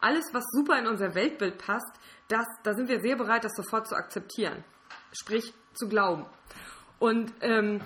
Alles, 0.00 0.24
was 0.32 0.44
super 0.52 0.78
in 0.78 0.86
unser 0.86 1.14
Weltbild 1.14 1.58
passt, 1.58 1.92
das, 2.28 2.46
da 2.62 2.74
sind 2.74 2.88
wir 2.88 3.00
sehr 3.00 3.16
bereit, 3.16 3.44
das 3.44 3.52
sofort 3.56 3.88
zu 3.88 3.94
akzeptieren. 3.94 4.64
Sprich, 5.12 5.54
zu 5.74 5.88
glauben. 5.88 6.26
Und 6.98 7.32
ähm, 7.40 7.80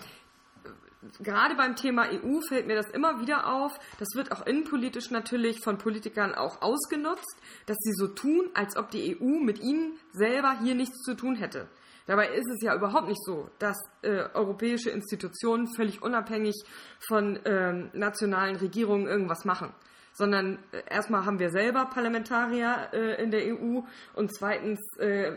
gerade 1.21 1.55
beim 1.57 1.77
Thema 1.77 2.09
EU 2.11 2.41
fällt 2.49 2.67
mir 2.67 2.77
das 2.77 2.91
immer 2.91 3.21
wieder 3.21 3.53
auf. 3.53 3.73
Das 3.99 4.09
wird 4.15 4.33
auch 4.33 4.47
innenpolitisch 4.47 5.11
natürlich 5.11 5.61
von 5.63 5.79
Politikern 5.79 6.35
auch 6.35 6.63
ausgenutzt, 6.63 7.37
dass 7.67 7.77
sie 7.79 7.93
so 7.93 8.09
tun, 8.09 8.51
als 8.55 8.77
ob 8.77 8.91
die 8.91 9.17
EU 9.21 9.41
mit 9.41 9.61
ihnen 9.61 9.99
selber 10.13 10.59
hier 10.61 10.75
nichts 10.75 11.03
zu 11.03 11.15
tun 11.15 11.37
hätte. 11.37 11.69
Dabei 12.07 12.29
ist 12.29 12.49
es 12.49 12.63
ja 12.63 12.75
überhaupt 12.75 13.09
nicht 13.09 13.23
so, 13.25 13.49
dass 13.59 13.77
äh, 14.03 14.29
europäische 14.35 14.91
Institutionen 14.91 15.69
völlig 15.77 16.03
unabhängig 16.03 16.57
von 16.99 17.39
ähm, 17.45 17.91
nationalen 17.93 18.57
Regierungen 18.57 19.07
irgendwas 19.07 19.45
machen 19.45 19.73
sondern 20.21 20.59
äh, 20.71 20.83
erstmal 20.89 21.25
haben 21.25 21.39
wir 21.39 21.51
selber 21.51 21.87
Parlamentarier 21.87 22.91
äh, 22.93 23.23
in 23.23 23.31
der 23.31 23.41
EU 23.47 23.81
und 24.15 24.33
zweitens, 24.33 24.79
äh, 24.99 25.33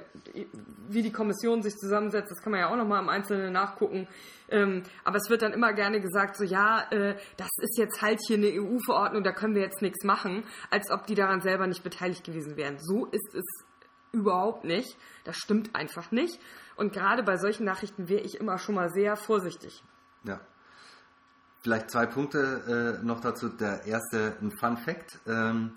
wie 0.89 1.01
die 1.01 1.11
Kommission 1.11 1.63
sich 1.63 1.73
zusammensetzt, 1.75 2.29
das 2.29 2.41
kann 2.41 2.51
man 2.51 2.59
ja 2.59 2.69
auch 2.69 2.75
nochmal 2.75 3.01
im 3.01 3.09
Einzelnen 3.09 3.53
nachgucken. 3.53 4.07
Ähm, 4.49 4.83
aber 5.05 5.17
es 5.17 5.29
wird 5.29 5.41
dann 5.41 5.53
immer 5.53 5.73
gerne 5.73 6.01
gesagt, 6.01 6.35
so 6.35 6.43
ja, 6.43 6.85
äh, 6.91 7.15
das 7.37 7.49
ist 7.61 7.77
jetzt 7.77 8.01
halt 8.01 8.19
hier 8.27 8.37
eine 8.37 8.47
EU-Verordnung, 8.47 9.23
da 9.23 9.31
können 9.31 9.55
wir 9.55 9.61
jetzt 9.63 9.81
nichts 9.81 10.03
machen, 10.03 10.43
als 10.69 10.91
ob 10.91 11.07
die 11.07 11.15
daran 11.15 11.41
selber 11.41 11.65
nicht 11.65 11.83
beteiligt 11.83 12.25
gewesen 12.25 12.57
wären. 12.57 12.77
So 12.77 13.05
ist 13.05 13.33
es 13.33 13.45
überhaupt 14.11 14.65
nicht. 14.65 14.97
Das 15.23 15.37
stimmt 15.37 15.75
einfach 15.75 16.11
nicht. 16.11 16.39
Und 16.75 16.91
gerade 16.91 17.23
bei 17.23 17.37
solchen 17.37 17.65
Nachrichten 17.65 18.09
wäre 18.09 18.21
ich 18.21 18.39
immer 18.39 18.57
schon 18.57 18.75
mal 18.75 18.89
sehr 18.89 19.15
vorsichtig. 19.15 19.81
Ja, 20.25 20.41
Vielleicht 21.63 21.91
zwei 21.91 22.05
Punkte 22.05 22.99
äh, 23.01 23.05
noch 23.05 23.21
dazu. 23.21 23.47
Der 23.47 23.85
erste, 23.85 24.35
ein 24.41 24.51
Fun 24.51 24.75
Fact. 24.75 25.19
Ähm, 25.25 25.71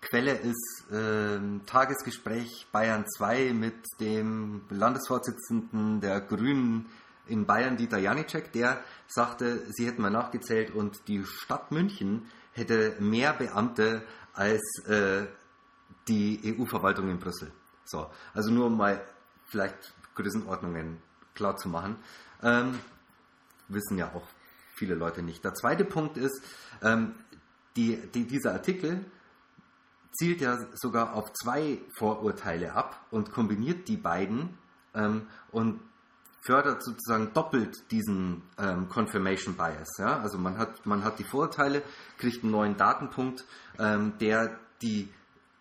Quelle 0.00 0.34
ist 0.34 0.84
ähm, 0.92 1.62
Tagesgespräch 1.66 2.68
Bayern 2.70 3.04
2 3.16 3.52
mit 3.52 3.74
dem 3.98 4.62
Landesvorsitzenden 4.70 6.00
der 6.00 6.20
Grünen 6.20 6.86
in 7.26 7.46
Bayern, 7.46 7.76
Dieter 7.76 7.98
Janicek. 7.98 8.52
Der 8.52 8.80
sagte, 9.08 9.64
sie 9.72 9.86
hätten 9.86 10.02
mal 10.02 10.10
nachgezählt 10.10 10.70
und 10.70 11.08
die 11.08 11.24
Stadt 11.24 11.72
München 11.72 12.26
hätte 12.52 12.94
mehr 13.00 13.32
Beamte 13.32 14.04
als 14.34 14.62
äh, 14.86 15.26
die 16.06 16.56
EU-Verwaltung 16.60 17.10
in 17.10 17.18
Brüssel. 17.18 17.50
So, 17.84 18.08
also 18.34 18.52
nur 18.52 18.66
um 18.66 18.76
mal 18.76 19.04
vielleicht 19.46 19.94
Größenordnungen 20.14 20.98
klar 21.34 21.56
zu 21.56 21.68
machen. 21.68 21.96
Ähm, 22.40 22.78
wissen 23.66 23.98
ja 23.98 24.12
auch 24.14 24.28
viele 24.74 24.94
Leute 24.94 25.22
nicht. 25.22 25.44
Der 25.44 25.54
zweite 25.54 25.84
Punkt 25.84 26.16
ist, 26.16 26.42
ähm, 26.82 27.14
die, 27.76 27.96
die, 28.14 28.26
dieser 28.26 28.52
Artikel 28.52 29.04
zielt 30.12 30.40
ja 30.40 30.58
sogar 30.74 31.14
auf 31.14 31.32
zwei 31.32 31.80
Vorurteile 31.96 32.74
ab 32.74 33.04
und 33.10 33.32
kombiniert 33.32 33.88
die 33.88 33.96
beiden 33.96 34.56
ähm, 34.94 35.26
und 35.50 35.80
fördert 36.44 36.84
sozusagen 36.84 37.32
doppelt 37.32 37.90
diesen 37.90 38.42
ähm, 38.58 38.88
Confirmation 38.88 39.54
Bias. 39.56 39.96
Ja? 39.98 40.20
Also 40.20 40.38
man 40.38 40.58
hat, 40.58 40.84
man 40.86 41.02
hat 41.02 41.18
die 41.18 41.24
Vorurteile, 41.24 41.82
kriegt 42.18 42.42
einen 42.42 42.52
neuen 42.52 42.76
Datenpunkt, 42.76 43.44
ähm, 43.78 44.12
der 44.20 44.58
die, 44.82 45.08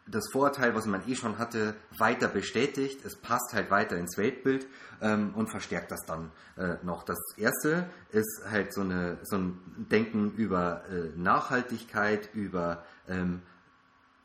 das 0.08 0.30
Vorurteil, 0.32 0.76
was 0.76 0.86
man 0.86 1.08
eh 1.08 1.16
schon 1.16 1.38
hatte, 1.38 1.76
weiter 1.98 2.28
bestätigt. 2.28 3.06
Es 3.06 3.16
passt 3.16 3.54
halt 3.54 3.72
weiter 3.72 3.98
ins 3.98 4.18
Weltbild 4.18 4.68
ähm, 5.02 5.34
und 5.36 5.50
verstärkt 5.50 5.92
das 5.92 6.06
dann 6.06 6.32
äh, 6.58 6.76
noch. 6.84 7.04
Das 7.04 7.18
erste 7.38 7.90
ist 8.12 8.44
halt 8.50 8.74
so, 8.74 8.82
eine, 8.82 9.18
so 9.24 9.38
ein 9.38 9.60
Denken 9.92 10.32
über 10.36 10.84
äh, 10.90 11.18
Nachhaltigkeit, 11.18 12.30
über 12.34 12.84
ähm, 13.08 13.42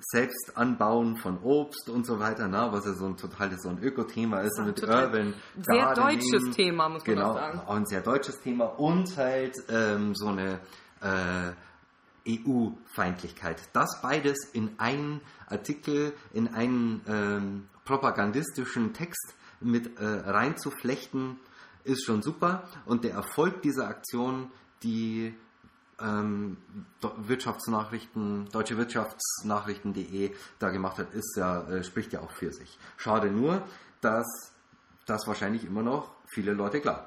selbst 0.00 0.52
anbauen 0.56 1.16
von 1.16 1.42
Obst 1.42 1.88
und 1.88 2.06
so 2.06 2.20
weiter, 2.20 2.47
na, 2.49 2.73
was 2.73 2.87
ja 2.87 2.92
so 2.92 3.06
ein 3.06 3.16
totales 3.16 3.62
so 3.62 3.68
ein 3.68 3.82
Öko-Thema 3.82 4.40
ist, 4.40 4.58
mit 4.61 4.80
Urban 4.82 5.35
Sehr 5.61 5.76
Gardening. 5.76 6.20
deutsches 6.20 6.56
Thema, 6.56 6.88
muss 6.88 7.04
man 7.04 7.16
genau, 7.16 7.35
sagen. 7.35 7.61
Auch 7.66 7.75
ein 7.75 7.87
sehr 7.87 8.00
deutsches 8.00 8.40
Thema 8.40 8.66
und 8.66 9.16
halt 9.16 9.56
ähm, 9.68 10.14
so 10.14 10.28
eine 10.28 10.61
äh, 11.00 11.52
EU-Feindlichkeit. 12.26 13.60
Das 13.72 14.00
beides 14.02 14.38
in 14.52 14.70
einen 14.78 15.20
Artikel, 15.46 16.12
in 16.32 16.48
einen 16.48 17.02
ähm, 17.06 17.68
propagandistischen 17.84 18.92
Text 18.92 19.34
mit 19.60 19.98
äh, 19.98 20.04
reinzuflechten, 20.04 21.38
ist 21.84 22.04
schon 22.04 22.22
super. 22.22 22.68
Und 22.84 23.04
der 23.04 23.12
Erfolg 23.12 23.62
dieser 23.62 23.88
Aktion, 23.88 24.50
die 24.82 25.34
ähm, 26.00 26.58
Wirtschaftsnachrichten, 27.00 28.48
deutsche 28.52 28.76
Wirtschaftsnachrichten.de 28.76 30.34
da 30.58 30.70
gemacht 30.70 30.98
hat, 30.98 31.12
ist 31.14 31.37
ja, 31.37 31.62
äh, 31.68 31.82
spricht 31.82 32.12
ja 32.12 32.20
auch 32.20 32.30
für 32.30 32.52
sich. 32.52 32.78
Schade 32.96 33.30
nur, 33.30 33.62
dass 34.00 34.26
das 35.06 35.26
wahrscheinlich 35.26 35.64
immer 35.64 35.82
noch 35.82 36.12
viele 36.28 36.52
Leute 36.52 36.80
glauben. 36.80 37.06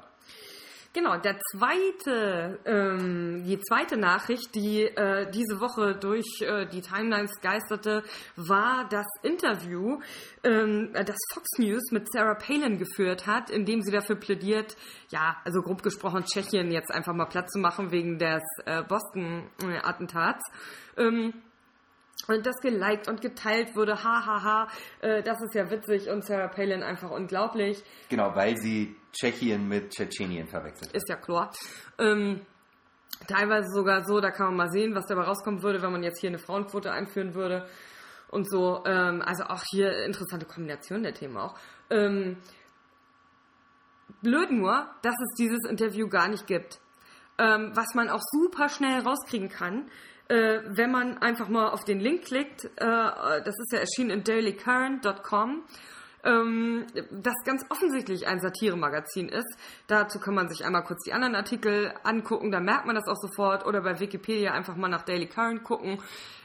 Genau, 0.94 1.16
der 1.16 1.38
zweite, 1.38 2.58
ähm, 2.66 3.44
die 3.46 3.58
zweite 3.60 3.96
Nachricht, 3.96 4.54
die 4.54 4.82
äh, 4.82 5.30
diese 5.30 5.58
Woche 5.58 5.94
durch 5.94 6.26
äh, 6.42 6.66
die 6.66 6.82
Timelines 6.82 7.40
geisterte, 7.40 8.02
war 8.36 8.86
das 8.90 9.06
Interview, 9.22 10.00
ähm, 10.44 10.90
das 10.92 11.16
Fox 11.32 11.48
News 11.56 11.92
mit 11.92 12.12
Sarah 12.12 12.34
Palin 12.34 12.76
geführt 12.76 13.26
hat, 13.26 13.48
in 13.48 13.64
dem 13.64 13.80
sie 13.80 13.90
dafür 13.90 14.16
plädiert, 14.16 14.76
ja, 15.08 15.38
also 15.44 15.62
grob 15.62 15.82
gesprochen, 15.82 16.24
Tschechien 16.26 16.70
jetzt 16.70 16.90
einfach 16.90 17.14
mal 17.14 17.24
Platz 17.24 17.52
zu 17.52 17.58
machen 17.58 17.90
wegen 17.90 18.18
des 18.18 18.42
äh, 18.66 18.82
Boston-Attentats. 18.82 20.42
Ähm, 20.98 21.32
und 22.28 22.46
das 22.46 22.56
geliked 22.60 23.08
und 23.08 23.20
geteilt 23.20 23.74
wurde, 23.74 24.02
hahaha, 24.02 24.42
ha, 24.42 24.44
ha, 24.44 24.68
äh, 25.00 25.22
das 25.22 25.40
ist 25.42 25.54
ja 25.54 25.70
witzig 25.70 26.08
und 26.08 26.24
Sarah 26.24 26.48
Palin 26.48 26.82
einfach 26.82 27.10
unglaublich. 27.10 27.82
Genau, 28.08 28.34
weil 28.34 28.56
sie 28.56 28.96
Tschechien 29.12 29.68
mit 29.68 29.90
Tschetschenien 29.90 30.46
verwechselt. 30.46 30.92
Ist 30.92 31.08
ja 31.08 31.16
klar. 31.16 31.50
Ähm, 31.98 32.40
teilweise 33.26 33.68
sogar 33.72 34.04
so, 34.04 34.20
da 34.20 34.30
kann 34.30 34.46
man 34.46 34.56
mal 34.56 34.70
sehen, 34.70 34.94
was 34.94 35.06
dabei 35.06 35.22
rauskommen 35.22 35.62
würde, 35.62 35.82
wenn 35.82 35.92
man 35.92 36.02
jetzt 36.02 36.20
hier 36.20 36.30
eine 36.30 36.38
Frauenquote 36.38 36.92
einführen 36.92 37.34
würde 37.34 37.68
und 38.30 38.48
so. 38.50 38.82
Ähm, 38.86 39.22
also 39.22 39.44
auch 39.44 39.62
hier 39.70 40.04
interessante 40.04 40.46
Kombination 40.46 41.02
der 41.02 41.14
Themen 41.14 41.36
auch. 41.36 41.54
Ähm, 41.90 42.38
blöd 44.22 44.50
nur, 44.50 44.86
dass 45.02 45.14
es 45.14 45.36
dieses 45.36 45.60
Interview 45.68 46.08
gar 46.08 46.28
nicht 46.28 46.46
gibt. 46.46 46.80
Ähm, 47.38 47.72
was 47.74 47.94
man 47.94 48.08
auch 48.10 48.20
super 48.30 48.68
schnell 48.68 49.00
rauskriegen 49.00 49.48
kann, 49.48 49.90
äh, 50.28 50.60
wenn 50.66 50.90
man 50.90 51.18
einfach 51.18 51.48
mal 51.48 51.70
auf 51.70 51.84
den 51.84 52.00
Link 52.00 52.24
klickt, 52.24 52.64
äh, 52.64 52.68
das 52.78 53.58
ist 53.58 53.72
ja 53.72 53.78
erschienen 53.78 54.10
in 54.10 54.24
dailycurrent.com, 54.24 55.62
ähm, 56.24 56.86
das 57.10 57.34
ganz 57.44 57.64
offensichtlich 57.68 58.26
ein 58.26 58.40
Satiremagazin 58.40 59.28
ist. 59.28 59.56
Dazu 59.88 60.20
kann 60.20 60.34
man 60.34 60.48
sich 60.48 60.64
einmal 60.64 60.84
kurz 60.84 61.02
die 61.04 61.12
anderen 61.12 61.34
Artikel 61.34 61.92
angucken, 62.04 62.50
da 62.52 62.60
merkt 62.60 62.86
man 62.86 62.94
das 62.94 63.08
auch 63.08 63.16
sofort, 63.16 63.66
oder 63.66 63.82
bei 63.82 63.98
Wikipedia 64.00 64.52
einfach 64.52 64.76
mal 64.76 64.88
nach 64.88 65.02
Daily 65.02 65.26
Current 65.26 65.64
gucken. 65.64 65.98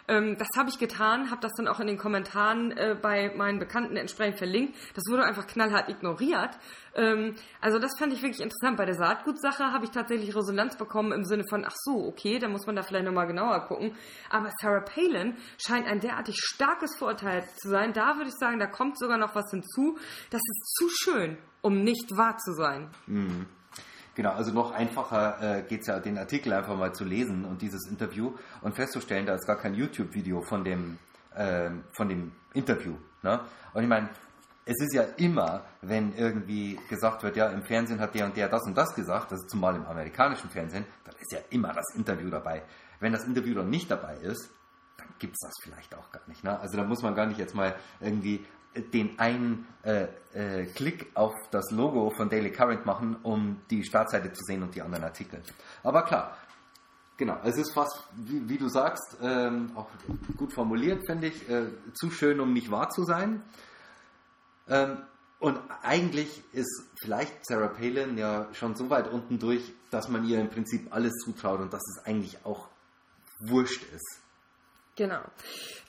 Ähm, 0.07 0.37
das 0.37 0.47
habe 0.55 0.69
ich 0.69 0.79
getan, 0.79 1.31
habe 1.31 1.41
das 1.41 1.53
dann 1.57 1.67
auch 1.67 1.79
in 1.79 1.87
den 1.87 1.97
Kommentaren 1.97 2.71
äh, 2.71 2.95
bei 2.99 3.33
meinen 3.35 3.59
Bekannten 3.59 3.97
entsprechend 3.97 4.37
verlinkt. 4.37 4.75
Das 4.95 5.03
wurde 5.09 5.23
einfach 5.23 5.47
knallhart 5.47 5.89
ignoriert. 5.89 6.57
Ähm, 6.95 7.35
also 7.59 7.77
das 7.79 7.91
fand 7.99 8.13
ich 8.13 8.21
wirklich 8.21 8.41
interessant. 8.41 8.77
Bei 8.77 8.85
der 8.85 8.95
Saatgutsache 8.95 9.71
habe 9.71 9.85
ich 9.85 9.91
tatsächlich 9.91 10.35
Resonanz 10.35 10.77
bekommen 10.77 11.11
im 11.11 11.25
Sinne 11.25 11.43
von, 11.49 11.65
ach 11.65 11.75
so, 11.75 12.05
okay, 12.07 12.39
da 12.39 12.47
muss 12.47 12.65
man 12.65 12.75
da 12.75 12.83
vielleicht 12.83 13.05
nochmal 13.05 13.27
genauer 13.27 13.65
gucken. 13.67 13.95
Aber 14.29 14.49
Sarah 14.61 14.81
Palin 14.81 15.35
scheint 15.57 15.87
ein 15.87 15.99
derartig 15.99 16.37
starkes 16.37 16.95
Vorurteil 16.97 17.43
zu 17.57 17.69
sein. 17.69 17.93
Da 17.93 18.15
würde 18.15 18.29
ich 18.29 18.35
sagen, 18.35 18.59
da 18.59 18.67
kommt 18.67 18.97
sogar 18.97 19.17
noch 19.17 19.35
was 19.35 19.51
hinzu. 19.51 19.97
Das 20.29 20.41
ist 20.41 20.75
zu 20.77 20.89
schön, 20.89 21.37
um 21.61 21.83
nicht 21.83 22.15
wahr 22.15 22.37
zu 22.37 22.53
sein. 22.53 22.89
Mhm. 23.07 23.45
Genau, 24.17 24.31
also 24.31 24.51
noch 24.51 24.71
einfacher 24.71 25.59
äh, 25.59 25.61
geht 25.61 25.81
es 25.81 25.87
ja, 25.87 25.99
den 25.99 26.17
Artikel 26.17 26.51
einfach 26.51 26.75
mal 26.75 26.91
zu 26.91 27.05
lesen 27.05 27.45
und 27.45 27.61
dieses 27.61 27.87
Interview 27.87 28.33
und 28.61 28.75
festzustellen, 28.75 29.27
da 29.27 29.35
ist 29.35 29.45
gar 29.45 29.57
kein 29.57 29.75
YouTube-Video 29.75 30.41
von 30.41 30.63
dem, 30.63 30.97
äh, 31.35 31.69
von 31.91 32.09
dem 32.09 32.31
Interview. 32.55 32.95
Ne? 33.21 33.39
Und 33.75 33.83
ich 33.83 33.87
meine, 33.87 34.09
es 34.65 34.73
ist 34.79 34.95
ja 34.95 35.03
immer, 35.17 35.65
wenn 35.83 36.15
irgendwie 36.15 36.79
gesagt 36.89 37.21
wird, 37.21 37.37
ja, 37.37 37.49
im 37.49 37.61
Fernsehen 37.61 37.99
hat 37.99 38.15
der 38.15 38.25
und 38.25 38.35
der 38.35 38.49
das 38.49 38.63
und 38.63 38.75
das 38.75 38.95
gesagt, 38.95 39.31
das 39.31 39.41
ist 39.41 39.51
zumal 39.51 39.75
im 39.75 39.85
amerikanischen 39.85 40.49
Fernsehen, 40.49 40.85
dann 41.03 41.13
ist 41.19 41.31
ja 41.31 41.39
immer 41.51 41.71
das 41.73 41.85
Interview 41.93 42.31
dabei. 42.31 42.63
Wenn 42.99 43.13
das 43.13 43.23
Interview 43.23 43.53
dann 43.53 43.69
nicht 43.69 43.91
dabei 43.91 44.17
ist, 44.17 44.49
dann 44.97 45.09
gibt 45.19 45.33
es 45.33 45.47
das 45.47 45.53
vielleicht 45.61 45.93
auch 45.93 46.11
gar 46.11 46.27
nicht. 46.27 46.43
Ne? 46.43 46.59
Also 46.59 46.75
da 46.75 46.83
muss 46.83 47.03
man 47.03 47.13
gar 47.13 47.27
nicht 47.27 47.37
jetzt 47.37 47.53
mal 47.53 47.75
irgendwie 47.99 48.43
den 48.75 49.17
einen 49.19 49.67
äh, 49.83 50.07
äh, 50.33 50.65
Klick 50.65 51.07
auf 51.15 51.33
das 51.51 51.71
Logo 51.71 52.11
von 52.11 52.29
Daily 52.29 52.51
Current 52.51 52.85
machen, 52.85 53.17
um 53.23 53.61
die 53.69 53.83
Startseite 53.83 54.31
zu 54.33 54.43
sehen 54.43 54.63
und 54.63 54.75
die 54.75 54.81
anderen 54.81 55.03
Artikel. 55.03 55.41
Aber 55.83 56.03
klar, 56.03 56.37
genau, 57.17 57.39
es 57.43 57.57
ist 57.57 57.73
fast, 57.73 58.07
wie, 58.15 58.47
wie 58.47 58.57
du 58.57 58.69
sagst, 58.69 59.17
ähm, 59.21 59.71
auch 59.75 59.87
gut 60.37 60.53
formuliert, 60.53 61.05
finde 61.05 61.27
ich, 61.27 61.49
äh, 61.49 61.67
zu 61.93 62.11
schön, 62.11 62.39
um 62.39 62.53
nicht 62.53 62.69
wahr 62.69 62.89
zu 62.89 63.03
sein. 63.03 63.41
Ähm, 64.67 64.97
und 65.39 65.59
eigentlich 65.83 66.43
ist 66.51 66.83
vielleicht 66.99 67.45
Sarah 67.45 67.67
Palin 67.67 68.17
ja 68.17 68.47
schon 68.53 68.75
so 68.75 68.89
weit 68.89 69.07
unten 69.07 69.37
durch, 69.37 69.73
dass 69.91 70.09
man 70.09 70.25
ihr 70.25 70.39
im 70.41 70.49
Prinzip 70.49 70.93
alles 70.93 71.13
zutraut 71.23 71.59
und 71.59 71.73
dass 71.73 71.83
es 71.95 72.05
eigentlich 72.05 72.43
auch 72.43 72.67
wurscht 73.39 73.83
ist. 73.93 74.21
Genau. 74.97 75.21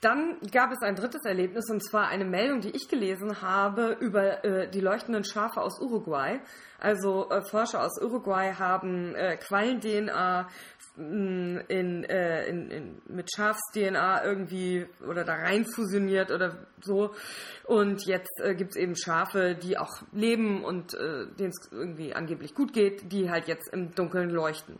Dann 0.02 0.38
gab 0.52 0.70
es 0.70 0.82
ein 0.82 0.94
drittes 0.94 1.24
Erlebnis 1.24 1.68
und 1.70 1.82
zwar 1.82 2.08
eine 2.08 2.26
Meldung, 2.26 2.60
die 2.60 2.70
ich 2.70 2.88
gelesen 2.88 3.40
habe 3.40 3.96
über 3.98 4.44
äh, 4.44 4.70
die 4.70 4.80
leuchtenden 4.80 5.24
Schafe 5.24 5.60
aus 5.60 5.80
Uruguay. 5.80 6.40
Also 6.78 7.28
äh, 7.30 7.42
Forscher 7.42 7.82
aus 7.82 8.00
Uruguay 8.00 8.52
haben 8.52 9.14
äh, 9.16 9.36
Quallen-DNA 9.38 10.48
mm, 10.96 11.56
in, 11.68 12.04
äh, 12.04 12.46
in, 12.46 12.70
in, 12.70 13.02
mit 13.08 13.30
Schafs-DNA 13.34 14.24
irgendwie 14.24 14.86
oder 15.04 15.24
da 15.24 15.34
rein 15.34 15.64
fusioniert 15.64 16.30
oder 16.30 16.66
so. 16.80 17.14
Und 17.64 18.06
jetzt 18.06 18.40
äh, 18.40 18.54
gibt 18.54 18.72
es 18.72 18.76
eben 18.76 18.94
Schafe, 18.94 19.56
die 19.56 19.78
auch 19.78 20.02
leben 20.12 20.64
und 20.64 20.94
äh, 20.94 21.26
denen 21.38 21.50
es 21.50 21.72
irgendwie 21.72 22.14
angeblich 22.14 22.54
gut 22.54 22.74
geht, 22.74 23.10
die 23.10 23.30
halt 23.30 23.48
jetzt 23.48 23.72
im 23.72 23.94
Dunkeln 23.94 24.28
leuchten. 24.28 24.78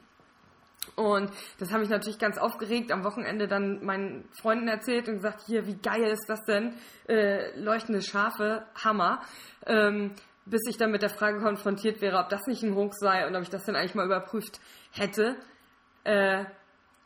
Und 0.99 1.31
das 1.61 1.73
habe 1.73 1.85
ich 1.85 1.89
natürlich 1.89 2.19
ganz 2.19 2.39
aufgeregt 2.39 2.91
am 2.91 3.05
Wochenende 3.05 3.47
dann 3.47 3.85
meinen 3.85 4.29
Freunden 4.33 4.67
erzählt 4.67 5.09
und 5.09 5.15
gesagt, 5.15 5.43
hier, 5.47 5.65
wie 5.65 5.77
geil 5.77 6.03
ist 6.03 6.29
das 6.29 6.45
denn? 6.45 6.75
Äh, 7.09 7.57
leuchtende 7.57 8.03
Schafe, 8.03 8.67
Hammer. 8.83 9.23
Ähm, 9.65 10.11
bis 10.45 10.63
ich 10.69 10.77
dann 10.77 10.91
mit 10.91 11.03
der 11.03 11.11
Frage 11.11 11.41
konfrontiert 11.41 12.01
wäre, 12.01 12.19
ob 12.19 12.31
das 12.31 12.47
nicht 12.49 12.65
ein 12.65 12.75
Hoax 12.75 12.97
sei 12.99 13.29
und 13.29 13.37
ob 13.37 13.43
ich 13.43 13.51
das 13.51 13.65
dann 13.65 13.77
eigentlich 13.77 13.95
mal 13.95 14.07
überprüft 14.07 14.59
hätte. 14.91 15.37
Äh, 16.03 16.47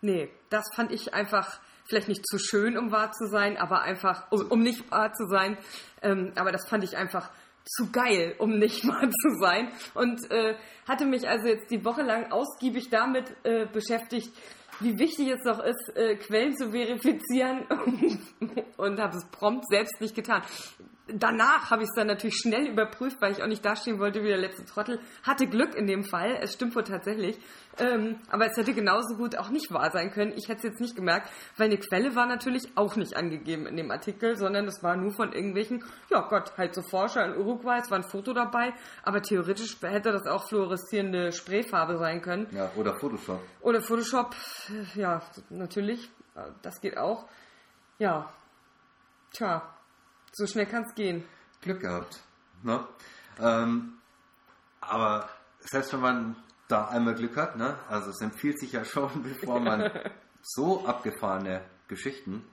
nee, 0.00 0.31
das 0.48 0.64
fand 0.74 0.90
ich 0.90 1.12
einfach 1.12 1.61
vielleicht 1.85 2.09
nicht 2.09 2.26
zu 2.26 2.38
schön, 2.38 2.78
um 2.78 2.92
wahr 2.92 3.12
zu 3.12 3.26
sein, 3.26 3.59
aber 3.59 3.83
einfach, 3.83 4.31
um, 4.31 4.40
um 4.50 4.62
nicht 4.62 4.90
wahr 4.90 5.12
zu 5.12 5.26
sein. 5.26 5.59
Ähm, 6.00 6.33
aber 6.37 6.50
das 6.50 6.66
fand 6.66 6.83
ich 6.83 6.96
einfach 6.96 7.31
zu 7.64 7.90
geil, 7.90 8.35
um 8.38 8.59
nicht 8.59 8.87
wahr 8.88 9.09
zu 9.11 9.38
sein. 9.40 9.68
Und 9.94 10.31
äh, 10.31 10.55
hatte 10.87 11.07
mich 11.07 11.29
also 11.29 11.48
jetzt 11.48 11.70
die 11.70 11.85
Woche 11.85 12.03
lang 12.03 12.31
ausgiebig 12.31 12.90
damit 12.90 13.35
äh, 13.44 13.66
beschäftigt, 13.66 14.31
wie 14.81 14.98
wichtig 14.98 15.29
es 15.29 15.42
doch 15.44 15.62
ist, 15.62 15.96
äh, 15.96 16.16
Quellen 16.16 16.57
zu 16.57 16.70
verifizieren 16.70 17.66
und 18.77 19.01
habe 19.01 19.16
es 19.16 19.25
prompt 19.27 19.66
selbst 19.68 20.01
nicht 20.01 20.14
getan 20.14 20.42
danach 21.14 21.70
habe 21.70 21.83
ich 21.83 21.88
es 21.88 21.94
dann 21.96 22.07
natürlich 22.07 22.37
schnell 22.37 22.66
überprüft, 22.68 23.20
weil 23.20 23.33
ich 23.33 23.42
auch 23.42 23.46
nicht 23.46 23.64
dastehen 23.64 23.98
wollte 23.98 24.22
wie 24.22 24.29
der 24.29 24.38
letzte 24.38 24.64
Trottel. 24.64 25.01
Hatte 25.22 25.46
Glück 25.46 25.75
in 25.75 25.87
dem 25.87 26.05
Fall, 26.05 26.38
es 26.40 26.55
stimmt 26.55 26.75
wohl 26.75 26.85
tatsächlich. 26.85 27.38
Ähm, 27.79 28.18
aber 28.31 28.46
es 28.46 28.57
hätte 28.57 28.75
genauso 28.75 29.16
gut 29.16 29.37
auch 29.38 29.48
nicht 29.48 29.72
wahr 29.72 29.90
sein 29.90 30.11
können. 30.11 30.35
Ich 30.37 30.48
hätte 30.48 30.59
es 30.59 30.64
jetzt 30.64 30.81
nicht 30.81 30.94
gemerkt, 30.94 31.31
weil 31.57 31.66
eine 31.66 31.79
Quelle 31.79 32.14
war 32.14 32.27
natürlich 32.27 32.68
auch 32.77 32.96
nicht 32.96 33.16
angegeben 33.16 33.66
in 33.66 33.77
dem 33.77 33.90
Artikel, 33.90 34.37
sondern 34.37 34.66
es 34.66 34.83
war 34.83 34.96
nur 34.96 35.12
von 35.12 35.33
irgendwelchen, 35.33 35.83
ja 36.11 36.20
Gott, 36.29 36.53
halt 36.59 36.75
so 36.75 36.83
Forscher 36.83 37.25
in 37.25 37.37
Uruguay, 37.37 37.79
es 37.79 37.90
war 37.90 37.98
ein 37.98 38.05
Foto 38.05 38.35
dabei, 38.35 38.75
aber 39.03 39.22
theoretisch 39.22 39.81
hätte 39.81 40.12
das 40.12 40.27
auch 40.27 40.48
fluoreszierende 40.48 41.33
Sprayfarbe 41.33 41.96
sein 41.96 42.20
können. 42.20 42.46
Ja, 42.51 42.70
oder 42.77 42.94
Photoshop. 42.94 43.40
Oder 43.62 43.81
Photoshop, 43.81 44.35
ja, 44.94 45.22
natürlich, 45.48 46.11
das 46.61 46.81
geht 46.81 46.98
auch. 46.98 47.27
Ja, 47.98 48.31
Tja, 49.33 49.62
so 50.33 50.47
schnell 50.47 50.66
kann 50.66 50.85
es 50.85 50.95
gehen. 50.95 51.25
Glück 51.61 51.81
gehabt. 51.81 52.21
Ne? 52.62 52.87
Ähm, 53.38 53.99
aber 54.81 55.29
selbst 55.61 55.92
wenn 55.92 56.01
man 56.01 56.37
da 56.68 56.88
einmal 56.88 57.14
Glück 57.14 57.37
hat, 57.37 57.57
ne? 57.57 57.77
also 57.88 58.11
es 58.11 58.21
empfiehlt 58.21 58.59
sich 58.59 58.73
ja 58.73 58.85
schon, 58.85 59.23
bevor 59.23 59.61
man 59.61 59.90
so 60.42 60.87
abgefahrene 60.87 61.62
Geschichten 61.88 62.45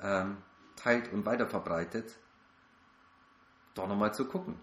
ähm, 0.00 0.38
teilt 0.76 1.12
und 1.12 1.24
weiterverbreitet, 1.24 2.18
doch 3.74 3.88
nochmal 3.88 4.12
zu 4.12 4.26
gucken. 4.26 4.60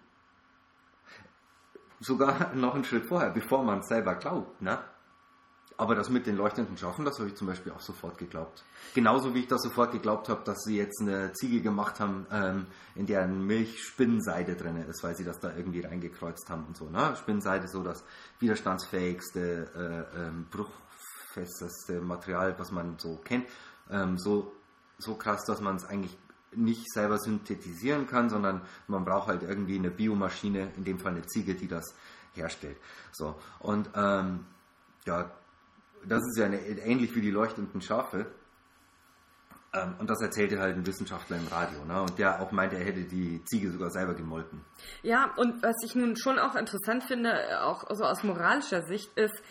Sogar 1.99 2.53
noch 2.53 2.75
einen 2.75 2.83
Schritt 2.83 3.07
vorher, 3.07 3.31
bevor 3.31 3.63
man 3.63 3.79
es 3.79 3.87
selber 3.87 4.15
glaubt. 4.15 4.61
Ne? 4.61 4.79
Aber 5.79 5.95
das 5.95 6.09
mit 6.09 6.27
den 6.27 6.35
leuchtenden 6.35 6.77
Schafen, 6.77 7.05
das 7.05 7.19
habe 7.19 7.29
ich 7.29 7.35
zum 7.35 7.47
Beispiel 7.47 7.71
auch 7.71 7.79
sofort 7.79 8.17
geglaubt. 8.17 8.65
Genauso 8.93 9.33
wie 9.33 9.39
ich 9.39 9.47
das 9.47 9.61
sofort 9.61 9.93
geglaubt 9.93 10.27
habe, 10.27 10.43
dass 10.43 10.63
sie 10.65 10.75
jetzt 10.75 10.99
eine 10.99 11.31
Ziege 11.31 11.61
gemacht 11.61 12.01
haben, 12.01 12.27
ähm, 12.33 12.65
in 12.95 13.05
deren 13.05 13.47
Milch 13.47 13.81
Spinnenseide 13.81 14.57
drin 14.57 14.75
ist, 14.75 15.01
weil 15.03 15.15
sie 15.15 15.23
das 15.23 15.39
da 15.39 15.55
irgendwie 15.55 15.79
reingekreuzt 15.79 16.49
haben 16.49 16.65
und 16.65 16.75
so. 16.75 16.89
Ne? 16.89 17.15
Spinnenseide 17.15 17.69
so 17.69 17.81
das 17.81 18.03
widerstandsfähigste, 18.39 20.09
äh, 20.13 20.19
ähm, 20.19 20.47
bruchfesteste 20.51 22.01
Material, 22.01 22.59
was 22.59 22.73
man 22.73 22.99
so 22.99 23.15
kennt. 23.15 23.47
Ähm, 23.89 24.17
so, 24.17 24.51
so 24.97 25.15
krass, 25.15 25.45
dass 25.45 25.61
man 25.61 25.77
es 25.77 25.85
eigentlich 25.85 26.17
nicht 26.53 26.91
selber 26.91 27.19
synthetisieren 27.19 28.05
kann, 28.05 28.29
sondern 28.29 28.63
man 28.87 29.05
braucht 29.05 29.29
halt 29.29 29.43
irgendwie 29.43 29.77
eine 29.77 29.91
Biomaschine, 29.91 30.73
in 30.75 30.83
dem 30.83 30.99
Fall 30.99 31.13
eine 31.13 31.25
Ziege, 31.25 31.55
die 31.55 31.69
das 31.69 31.95
herstellt. 32.33 32.75
So 33.13 33.39
und 33.59 33.89
ähm, 33.95 34.45
ja, 35.05 35.31
das 36.05 36.19
ist 36.19 36.37
ja 36.37 36.45
eine, 36.45 36.59
ähnlich 36.59 37.15
wie 37.15 37.21
die 37.21 37.31
leuchtenden 37.31 37.81
Schafe. 37.81 38.27
Ähm, 39.71 39.95
und 39.99 40.09
das 40.09 40.21
erzählte 40.21 40.59
halt 40.59 40.75
ein 40.75 40.85
Wissenschaftler 40.85 41.37
im 41.37 41.47
Radio, 41.47 41.85
ne? 41.85 42.01
Und 42.01 42.17
der 42.17 42.41
auch 42.41 42.51
meinte, 42.51 42.77
er 42.77 42.85
hätte 42.85 43.03
die 43.03 43.43
Ziege 43.45 43.69
sogar 43.71 43.91
selber 43.91 44.15
gemolken. 44.15 44.65
Ja, 45.03 45.31
und 45.37 45.61
was 45.61 45.75
ich 45.85 45.93
nun 45.95 46.15
schon 46.15 46.39
auch 46.39 46.55
interessant 46.55 47.03
finde, 47.03 47.61
auch 47.63 47.85
so 47.91 48.03
aus 48.03 48.23
moralischer 48.23 48.81
Sicht, 48.81 49.15
ist, 49.15 49.43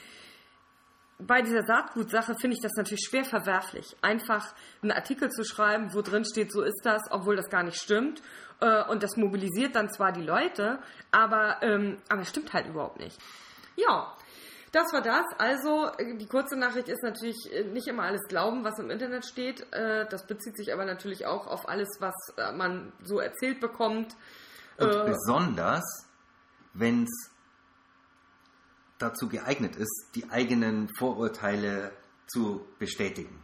bei 1.20 1.42
dieser 1.42 1.64
Saatgutsache 1.64 2.34
finde 2.36 2.56
ich 2.56 2.62
das 2.62 2.72
natürlich 2.76 3.04
schwer 3.08 3.24
verwerflich. 3.24 3.96
Einfach 4.02 4.54
einen 4.82 4.92
Artikel 4.92 5.30
zu 5.30 5.44
schreiben, 5.44 5.92
wo 5.92 6.00
drin 6.00 6.24
steht, 6.24 6.52
so 6.52 6.62
ist 6.62 6.80
das, 6.84 7.02
obwohl 7.10 7.36
das 7.36 7.48
gar 7.48 7.62
nicht 7.62 7.78
stimmt. 7.78 8.22
Äh, 8.60 8.84
und 8.88 9.02
das 9.02 9.16
mobilisiert 9.16 9.74
dann 9.76 9.90
zwar 9.90 10.12
die 10.12 10.22
Leute, 10.22 10.80
aber, 11.10 11.62
ähm, 11.62 11.98
aber 12.08 12.22
es 12.22 12.30
stimmt 12.30 12.52
halt 12.52 12.66
überhaupt 12.66 12.98
nicht. 12.98 13.18
Ja, 13.76 14.14
das 14.72 14.92
war 14.92 15.02
das. 15.02 15.24
Also, 15.38 15.90
die 16.18 16.26
kurze 16.26 16.56
Nachricht 16.56 16.88
ist 16.88 17.02
natürlich 17.02 17.36
äh, 17.52 17.64
nicht 17.64 17.86
immer 17.86 18.04
alles 18.04 18.22
glauben, 18.28 18.64
was 18.64 18.78
im 18.78 18.90
Internet 18.90 19.24
steht. 19.24 19.72
Äh, 19.72 20.06
das 20.08 20.26
bezieht 20.26 20.56
sich 20.56 20.72
aber 20.72 20.84
natürlich 20.84 21.26
auch 21.26 21.46
auf 21.46 21.68
alles, 21.68 21.88
was 22.00 22.14
äh, 22.36 22.52
man 22.52 22.92
so 23.02 23.18
erzählt 23.18 23.60
bekommt. 23.60 24.16
Und 24.76 24.90
äh, 24.90 25.04
besonders, 25.06 25.84
wenn 26.74 27.04
es 27.04 27.30
dazu 28.98 29.28
geeignet 29.28 29.76
ist, 29.76 30.08
die 30.14 30.30
eigenen 30.30 30.88
Vorurteile 30.98 31.92
zu 32.26 32.66
bestätigen. 32.78 33.42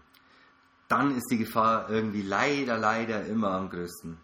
Dann 0.89 1.17
ist 1.17 1.29
die 1.31 1.39
Gefahr 1.39 1.89
irgendwie 1.89 2.23
leider, 2.23 2.77
leider 2.77 3.25
immer 3.25 3.53
am 3.53 3.71
größten. 3.71 4.19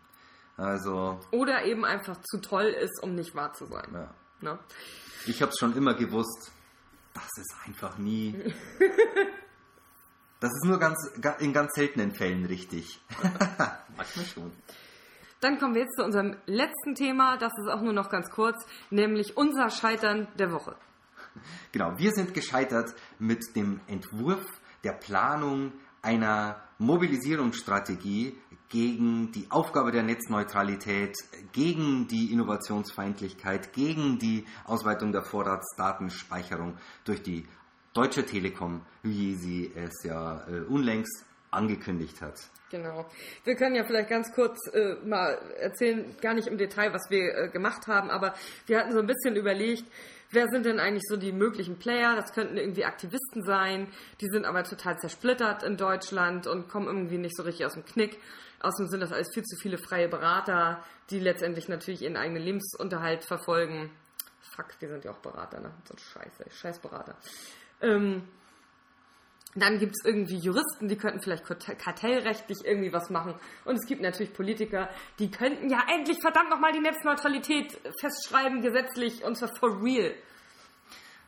Also. 0.57 1.19
Oder 1.31 1.65
eben 1.65 1.85
einfach 1.85 2.21
zu 2.21 2.39
toll 2.39 2.67
ist, 2.67 3.03
um 3.03 3.15
nicht 3.15 3.35
wahr 3.35 3.55
zu 3.55 3.67
sein. 3.67 3.89
Ja. 3.93 4.15
Ne? 4.41 4.59
Ich 5.27 5.41
habe 5.41 5.51
es 5.51 5.59
schon 5.59 5.75
immer 5.77 5.95
gewusst, 5.95 6.53
das 7.23 7.45
ist 7.45 7.55
einfach 7.67 7.99
nie. 7.99 8.35
Das 10.41 10.51
ist 10.55 10.65
nur 10.65 10.79
ganz, 10.79 10.97
in 11.41 11.53
ganz 11.53 11.75
seltenen 11.75 12.15
Fällen 12.15 12.47
richtig. 12.47 12.99
Manchmal 13.97 14.25
schon. 14.25 14.53
Dann 15.41 15.59
kommen 15.59 15.75
wir 15.75 15.83
jetzt 15.83 15.97
zu 15.97 16.05
unserem 16.05 16.37
letzten 16.47 16.95
Thema. 16.95 17.37
Das 17.37 17.53
ist 17.59 17.69
auch 17.69 17.83
nur 17.83 17.93
noch 17.93 18.09
ganz 18.09 18.31
kurz, 18.31 18.57
nämlich 18.89 19.37
unser 19.37 19.69
Scheitern 19.69 20.29
der 20.39 20.51
Woche. 20.51 20.77
Genau, 21.73 21.99
wir 21.99 22.13
sind 22.13 22.35
gescheitert 22.35 22.95
mit 23.19 23.55
dem 23.55 23.81
Entwurf 23.87 24.45
der 24.83 24.93
Planung 24.93 25.73
einer 26.03 26.63
Mobilisierungsstrategie 26.79 28.37
gegen 28.71 29.33
die 29.33 29.47
Aufgabe 29.51 29.91
der 29.93 30.05
Netzneutralität, 30.05 31.17
gegen 31.53 32.07
die 32.07 32.33
Innovationsfeindlichkeit, 32.33 33.73
gegen 33.73 34.19
die 34.19 34.47
Ausweitung 34.65 35.13
der 35.13 35.23
Vorratsdatenspeicherung 35.23 36.79
durch 37.05 37.23
die 37.23 37.47
Deutsche 37.93 38.25
Telekom, 38.25 38.83
wie 39.03 39.35
sie 39.35 39.73
es 39.75 40.05
ja 40.05 40.47
äh, 40.49 40.61
unlängst 40.61 41.25
angekündigt 41.51 42.23
hat. 42.23 42.39
Genau. 42.71 43.05
Wir 43.43 43.57
können 43.57 43.75
ja 43.75 43.83
vielleicht 43.83 44.09
ganz 44.09 44.33
kurz 44.33 44.59
äh, 44.73 44.95
mal 45.05 45.37
erzählen, 45.59 46.15
gar 46.21 46.35
nicht 46.35 46.47
im 46.47 46.57
Detail, 46.57 46.93
was 46.93 47.11
wir 47.11 47.35
äh, 47.35 47.49
gemacht 47.49 47.89
haben, 47.89 48.11
aber 48.11 48.35
wir 48.67 48.79
hatten 48.79 48.93
so 48.93 49.01
ein 49.01 49.09
bisschen 49.09 49.35
überlegt, 49.35 49.83
wer 50.31 50.47
sind 50.47 50.65
denn 50.65 50.79
eigentlich 50.79 51.03
so 51.09 51.17
die 51.17 51.33
möglichen 51.33 51.81
Player? 51.81 52.15
Das 52.15 52.33
könnten 52.33 52.57
irgendwie 52.57 52.85
Aktivisten 52.85 53.43
sein, 53.43 53.89
die 54.21 54.29
sind 54.29 54.45
aber 54.45 54.63
total 54.63 54.97
zersplittert 55.01 55.65
in 55.65 55.77
Deutschland 55.77 56.47
und 56.47 56.69
kommen 56.69 56.87
irgendwie 56.87 57.19
nicht 57.19 57.37
so 57.37 57.43
richtig 57.43 57.67
aus 57.67 57.75
dem 57.75 57.85
Knick. 57.85 58.19
Außerdem 58.61 58.89
sind 58.89 59.01
das 59.01 59.13
alles 59.13 59.33
viel 59.33 59.43
zu 59.43 59.57
viele 59.57 59.79
freie 59.79 60.09
Berater, 60.09 60.83
die 61.11 61.19
letztendlich 61.19 61.69
natürlich 61.69 62.03
ihren 62.03 62.17
eigenen 62.17 62.43
Lebensunterhalt 62.43 63.25
verfolgen. 63.25 63.91
Fuck, 64.41 64.81
wir 64.81 64.89
sind 64.89 65.05
ja 65.05 65.13
auch 65.13 65.19
Berater, 65.19 65.61
ne? 65.61 65.73
So 65.85 65.95
ein 65.95 65.99
Scheiße, 65.99 66.51
Scheißberater. 66.51 67.17
Ähm, 67.81 68.29
dann 69.55 69.79
gibt 69.79 69.97
es 69.99 70.05
irgendwie 70.05 70.39
Juristen, 70.39 70.87
die 70.87 70.97
könnten 70.97 71.21
vielleicht 71.21 71.45
kartellrechtlich 71.45 72.65
irgendwie 72.65 72.93
was 72.93 73.11
machen. 73.11 73.35
Und 73.65 73.77
es 73.77 73.87
gibt 73.87 74.01
natürlich 74.01 74.33
Politiker, 74.33 74.89
die 75.19 75.31
könnten 75.31 75.69
ja 75.69 75.81
endlich 75.93 76.19
verdammt 76.21 76.51
nochmal 76.51 76.73
die 76.73 76.81
Netzneutralität 76.81 77.81
festschreiben, 77.99 78.63
gesetzlich, 78.63 79.25
und 79.25 79.37
zwar 79.37 79.51
for 79.57 79.83
real. 79.83 80.15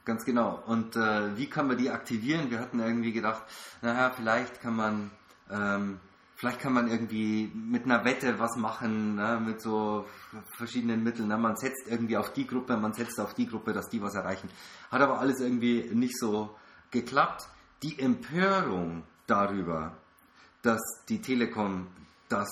Ganz 0.04 0.24
genau. 0.24 0.62
Und 0.66 0.94
äh, 0.96 1.36
wie 1.36 1.48
kann 1.48 1.66
man 1.66 1.78
die 1.78 1.90
aktivieren? 1.90 2.50
Wir 2.50 2.60
hatten 2.60 2.78
irgendwie 2.78 3.12
gedacht, 3.12 3.42
naja, 3.82 4.10
vielleicht 4.10 4.60
kann 4.60 4.76
man, 4.76 5.10
ähm, 5.50 6.00
vielleicht 6.42 6.58
kann 6.58 6.72
man 6.72 6.88
irgendwie 6.88 7.52
mit 7.54 7.84
einer 7.84 8.04
Wette 8.04 8.40
was 8.40 8.56
machen, 8.56 9.14
ne, 9.14 9.40
mit 9.40 9.62
so 9.62 10.06
verschiedenen 10.56 11.04
Mitteln. 11.04 11.28
Ne? 11.28 11.38
Man 11.38 11.54
setzt 11.54 11.86
irgendwie 11.86 12.16
auf 12.16 12.32
die 12.32 12.48
Gruppe, 12.48 12.76
man 12.76 12.92
setzt 12.92 13.20
auf 13.20 13.32
die 13.34 13.46
Gruppe, 13.46 13.72
dass 13.72 13.88
die 13.88 14.02
was 14.02 14.16
erreichen. 14.16 14.50
Hat 14.90 15.00
aber 15.00 15.20
alles 15.20 15.38
irgendwie 15.38 15.88
nicht 15.94 16.18
so 16.18 16.58
geklappt 16.90 17.48
die 17.84 17.96
Empörung 17.96 19.04
darüber, 19.28 19.96
dass 20.62 20.80
die 21.08 21.20
Telekom 21.20 21.86
das 22.28 22.48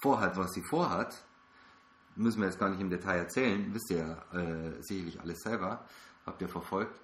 vorhat, 0.00 0.36
was 0.36 0.52
sie 0.52 0.62
vorhat, 0.70 1.12
müssen 2.14 2.42
wir 2.42 2.46
jetzt 2.46 2.60
gar 2.60 2.68
nicht 2.68 2.80
im 2.80 2.90
Detail 2.90 3.18
erzählen, 3.18 3.74
wisst 3.74 3.90
ihr 3.90 4.22
äh, 4.32 4.80
sicherlich 4.82 5.20
alles 5.20 5.40
selber, 5.40 5.84
habt 6.26 6.40
ihr 6.42 6.48
verfolgt. 6.48 6.96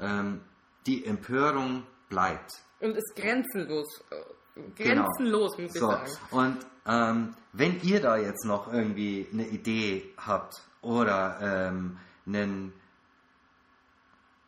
Ähm, 0.00 0.40
die 0.86 1.06
Empörung 1.06 1.84
bleibt. 2.08 2.50
Und 2.80 2.96
ist 2.96 3.14
grenzenlos. 3.14 4.02
Äh, 4.56 4.82
grenzenlos, 4.82 5.56
genau. 5.56 5.66
muss 5.66 5.74
ich 5.74 5.80
so. 5.80 5.90
sagen. 5.90 6.10
Und 6.30 6.66
ähm, 6.86 7.36
wenn 7.52 7.80
ihr 7.82 8.00
da 8.00 8.16
jetzt 8.16 8.44
noch 8.44 8.72
irgendwie 8.72 9.26
eine 9.32 9.46
Idee 9.48 10.12
habt 10.16 10.62
oder 10.82 11.38
ähm, 11.40 11.98
einen 12.26 12.72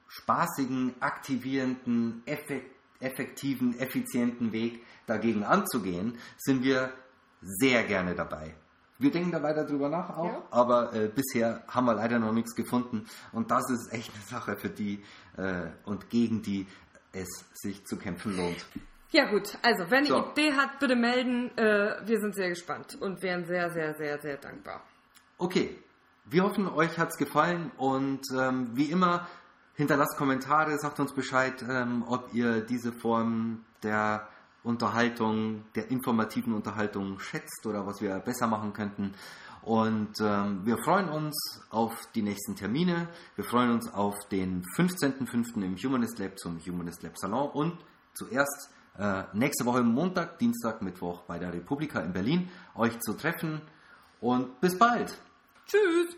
spaßigen, 0.09 0.95
aktivierenden, 1.01 2.23
effektiven, 2.27 2.77
effektiven, 3.01 3.79
effizienten 3.79 4.53
Weg 4.53 4.85
dagegen 5.07 5.45
anzugehen, 5.45 6.19
sind 6.39 6.63
wir 6.63 6.93
sehr 7.43 7.85
gerne 7.85 8.15
dabei. 8.15 8.55
Wir 8.99 9.11
denken 9.11 9.31
da 9.31 9.43
weiter 9.43 9.65
drüber 9.65 9.91
nach 9.91 10.17
auch, 10.17 10.25
ja. 10.25 10.43
aber 10.51 10.95
äh, 10.95 11.09
bisher 11.09 11.63
haben 11.69 11.85
wir 11.85 11.95
leider 11.95 12.19
noch 12.19 12.33
nichts 12.33 12.55
gefunden 12.55 13.05
und 13.33 13.51
das 13.51 13.71
ist 13.71 13.93
echt 13.93 14.11
eine 14.15 14.23
Sache, 14.25 14.57
für 14.57 14.71
die 14.71 15.05
äh, 15.37 15.67
und 15.85 16.09
gegen 16.09 16.41
die 16.41 16.67
es 17.13 17.29
sich 17.53 17.85
zu 17.85 17.99
kämpfen 17.99 18.37
lohnt. 18.37 18.67
Ja 19.17 19.25
gut, 19.25 19.57
also 19.63 19.91
wenn 19.91 20.05
so. 20.05 20.15
ihr 20.15 20.27
Idee 20.33 20.53
habt, 20.55 20.79
bitte 20.79 20.95
melden. 20.95 21.51
Äh, 21.57 22.07
wir 22.07 22.21
sind 22.21 22.35
sehr 22.35 22.51
gespannt 22.51 22.99
und 23.01 23.23
wären 23.23 23.47
sehr, 23.47 23.71
sehr, 23.71 23.95
sehr, 23.95 24.21
sehr 24.21 24.37
dankbar. 24.37 24.83
Okay, 25.39 25.79
wir 26.27 26.43
hoffen, 26.43 26.69
euch 26.69 26.99
hat 26.99 27.09
es 27.09 27.17
gefallen 27.17 27.73
und 27.79 28.21
ähm, 28.39 28.73
wie 28.75 28.91
immer 28.91 29.27
Hinterlasst 29.75 30.19
Kommentare, 30.19 30.79
sagt 30.79 31.01
uns 31.01 31.15
Bescheid, 31.15 31.65
ähm, 31.67 32.05
ob 32.07 32.35
ihr 32.35 32.61
diese 32.61 32.93
Form 32.93 33.65
der 33.83 34.29
Unterhaltung, 34.63 35.65
der 35.75 35.91
informativen 35.91 36.53
Unterhaltung 36.53 37.19
schätzt 37.19 37.65
oder 37.65 37.87
was 37.87 38.03
wir 38.03 38.19
besser 38.19 38.47
machen 38.47 38.75
könnten. 38.75 39.15
Und 39.63 40.21
ähm, 40.21 40.61
wir 40.65 40.77
freuen 40.77 41.09
uns 41.09 41.63
auf 41.71 41.95
die 42.15 42.23
nächsten 42.23 42.55
Termine. 42.55 43.09
Wir 43.35 43.45
freuen 43.45 43.71
uns 43.71 43.93
auf 43.95 44.15
den 44.31 44.63
15.05. 44.77 45.63
im 45.63 45.77
Humanist 45.77 46.19
Lab 46.19 46.39
zum 46.39 46.59
Humanist 46.59 47.03
Lab 47.03 47.17
Salon 47.17 47.51
und 47.51 47.79
zuerst 48.13 48.76
äh, 48.99 49.25
nächste 49.33 49.65
Woche 49.65 49.83
Montag, 49.83 50.39
Dienstag, 50.39 50.83
Mittwoch 50.83 51.23
bei 51.23 51.39
der 51.39 51.53
Republika 51.53 52.01
in 52.01 52.13
Berlin 52.13 52.49
euch 52.75 52.99
zu 53.01 53.15
treffen. 53.15 53.61
Und 54.21 54.61
bis 54.61 54.79
bald. 54.79 55.19
Tschüss. 55.67 56.17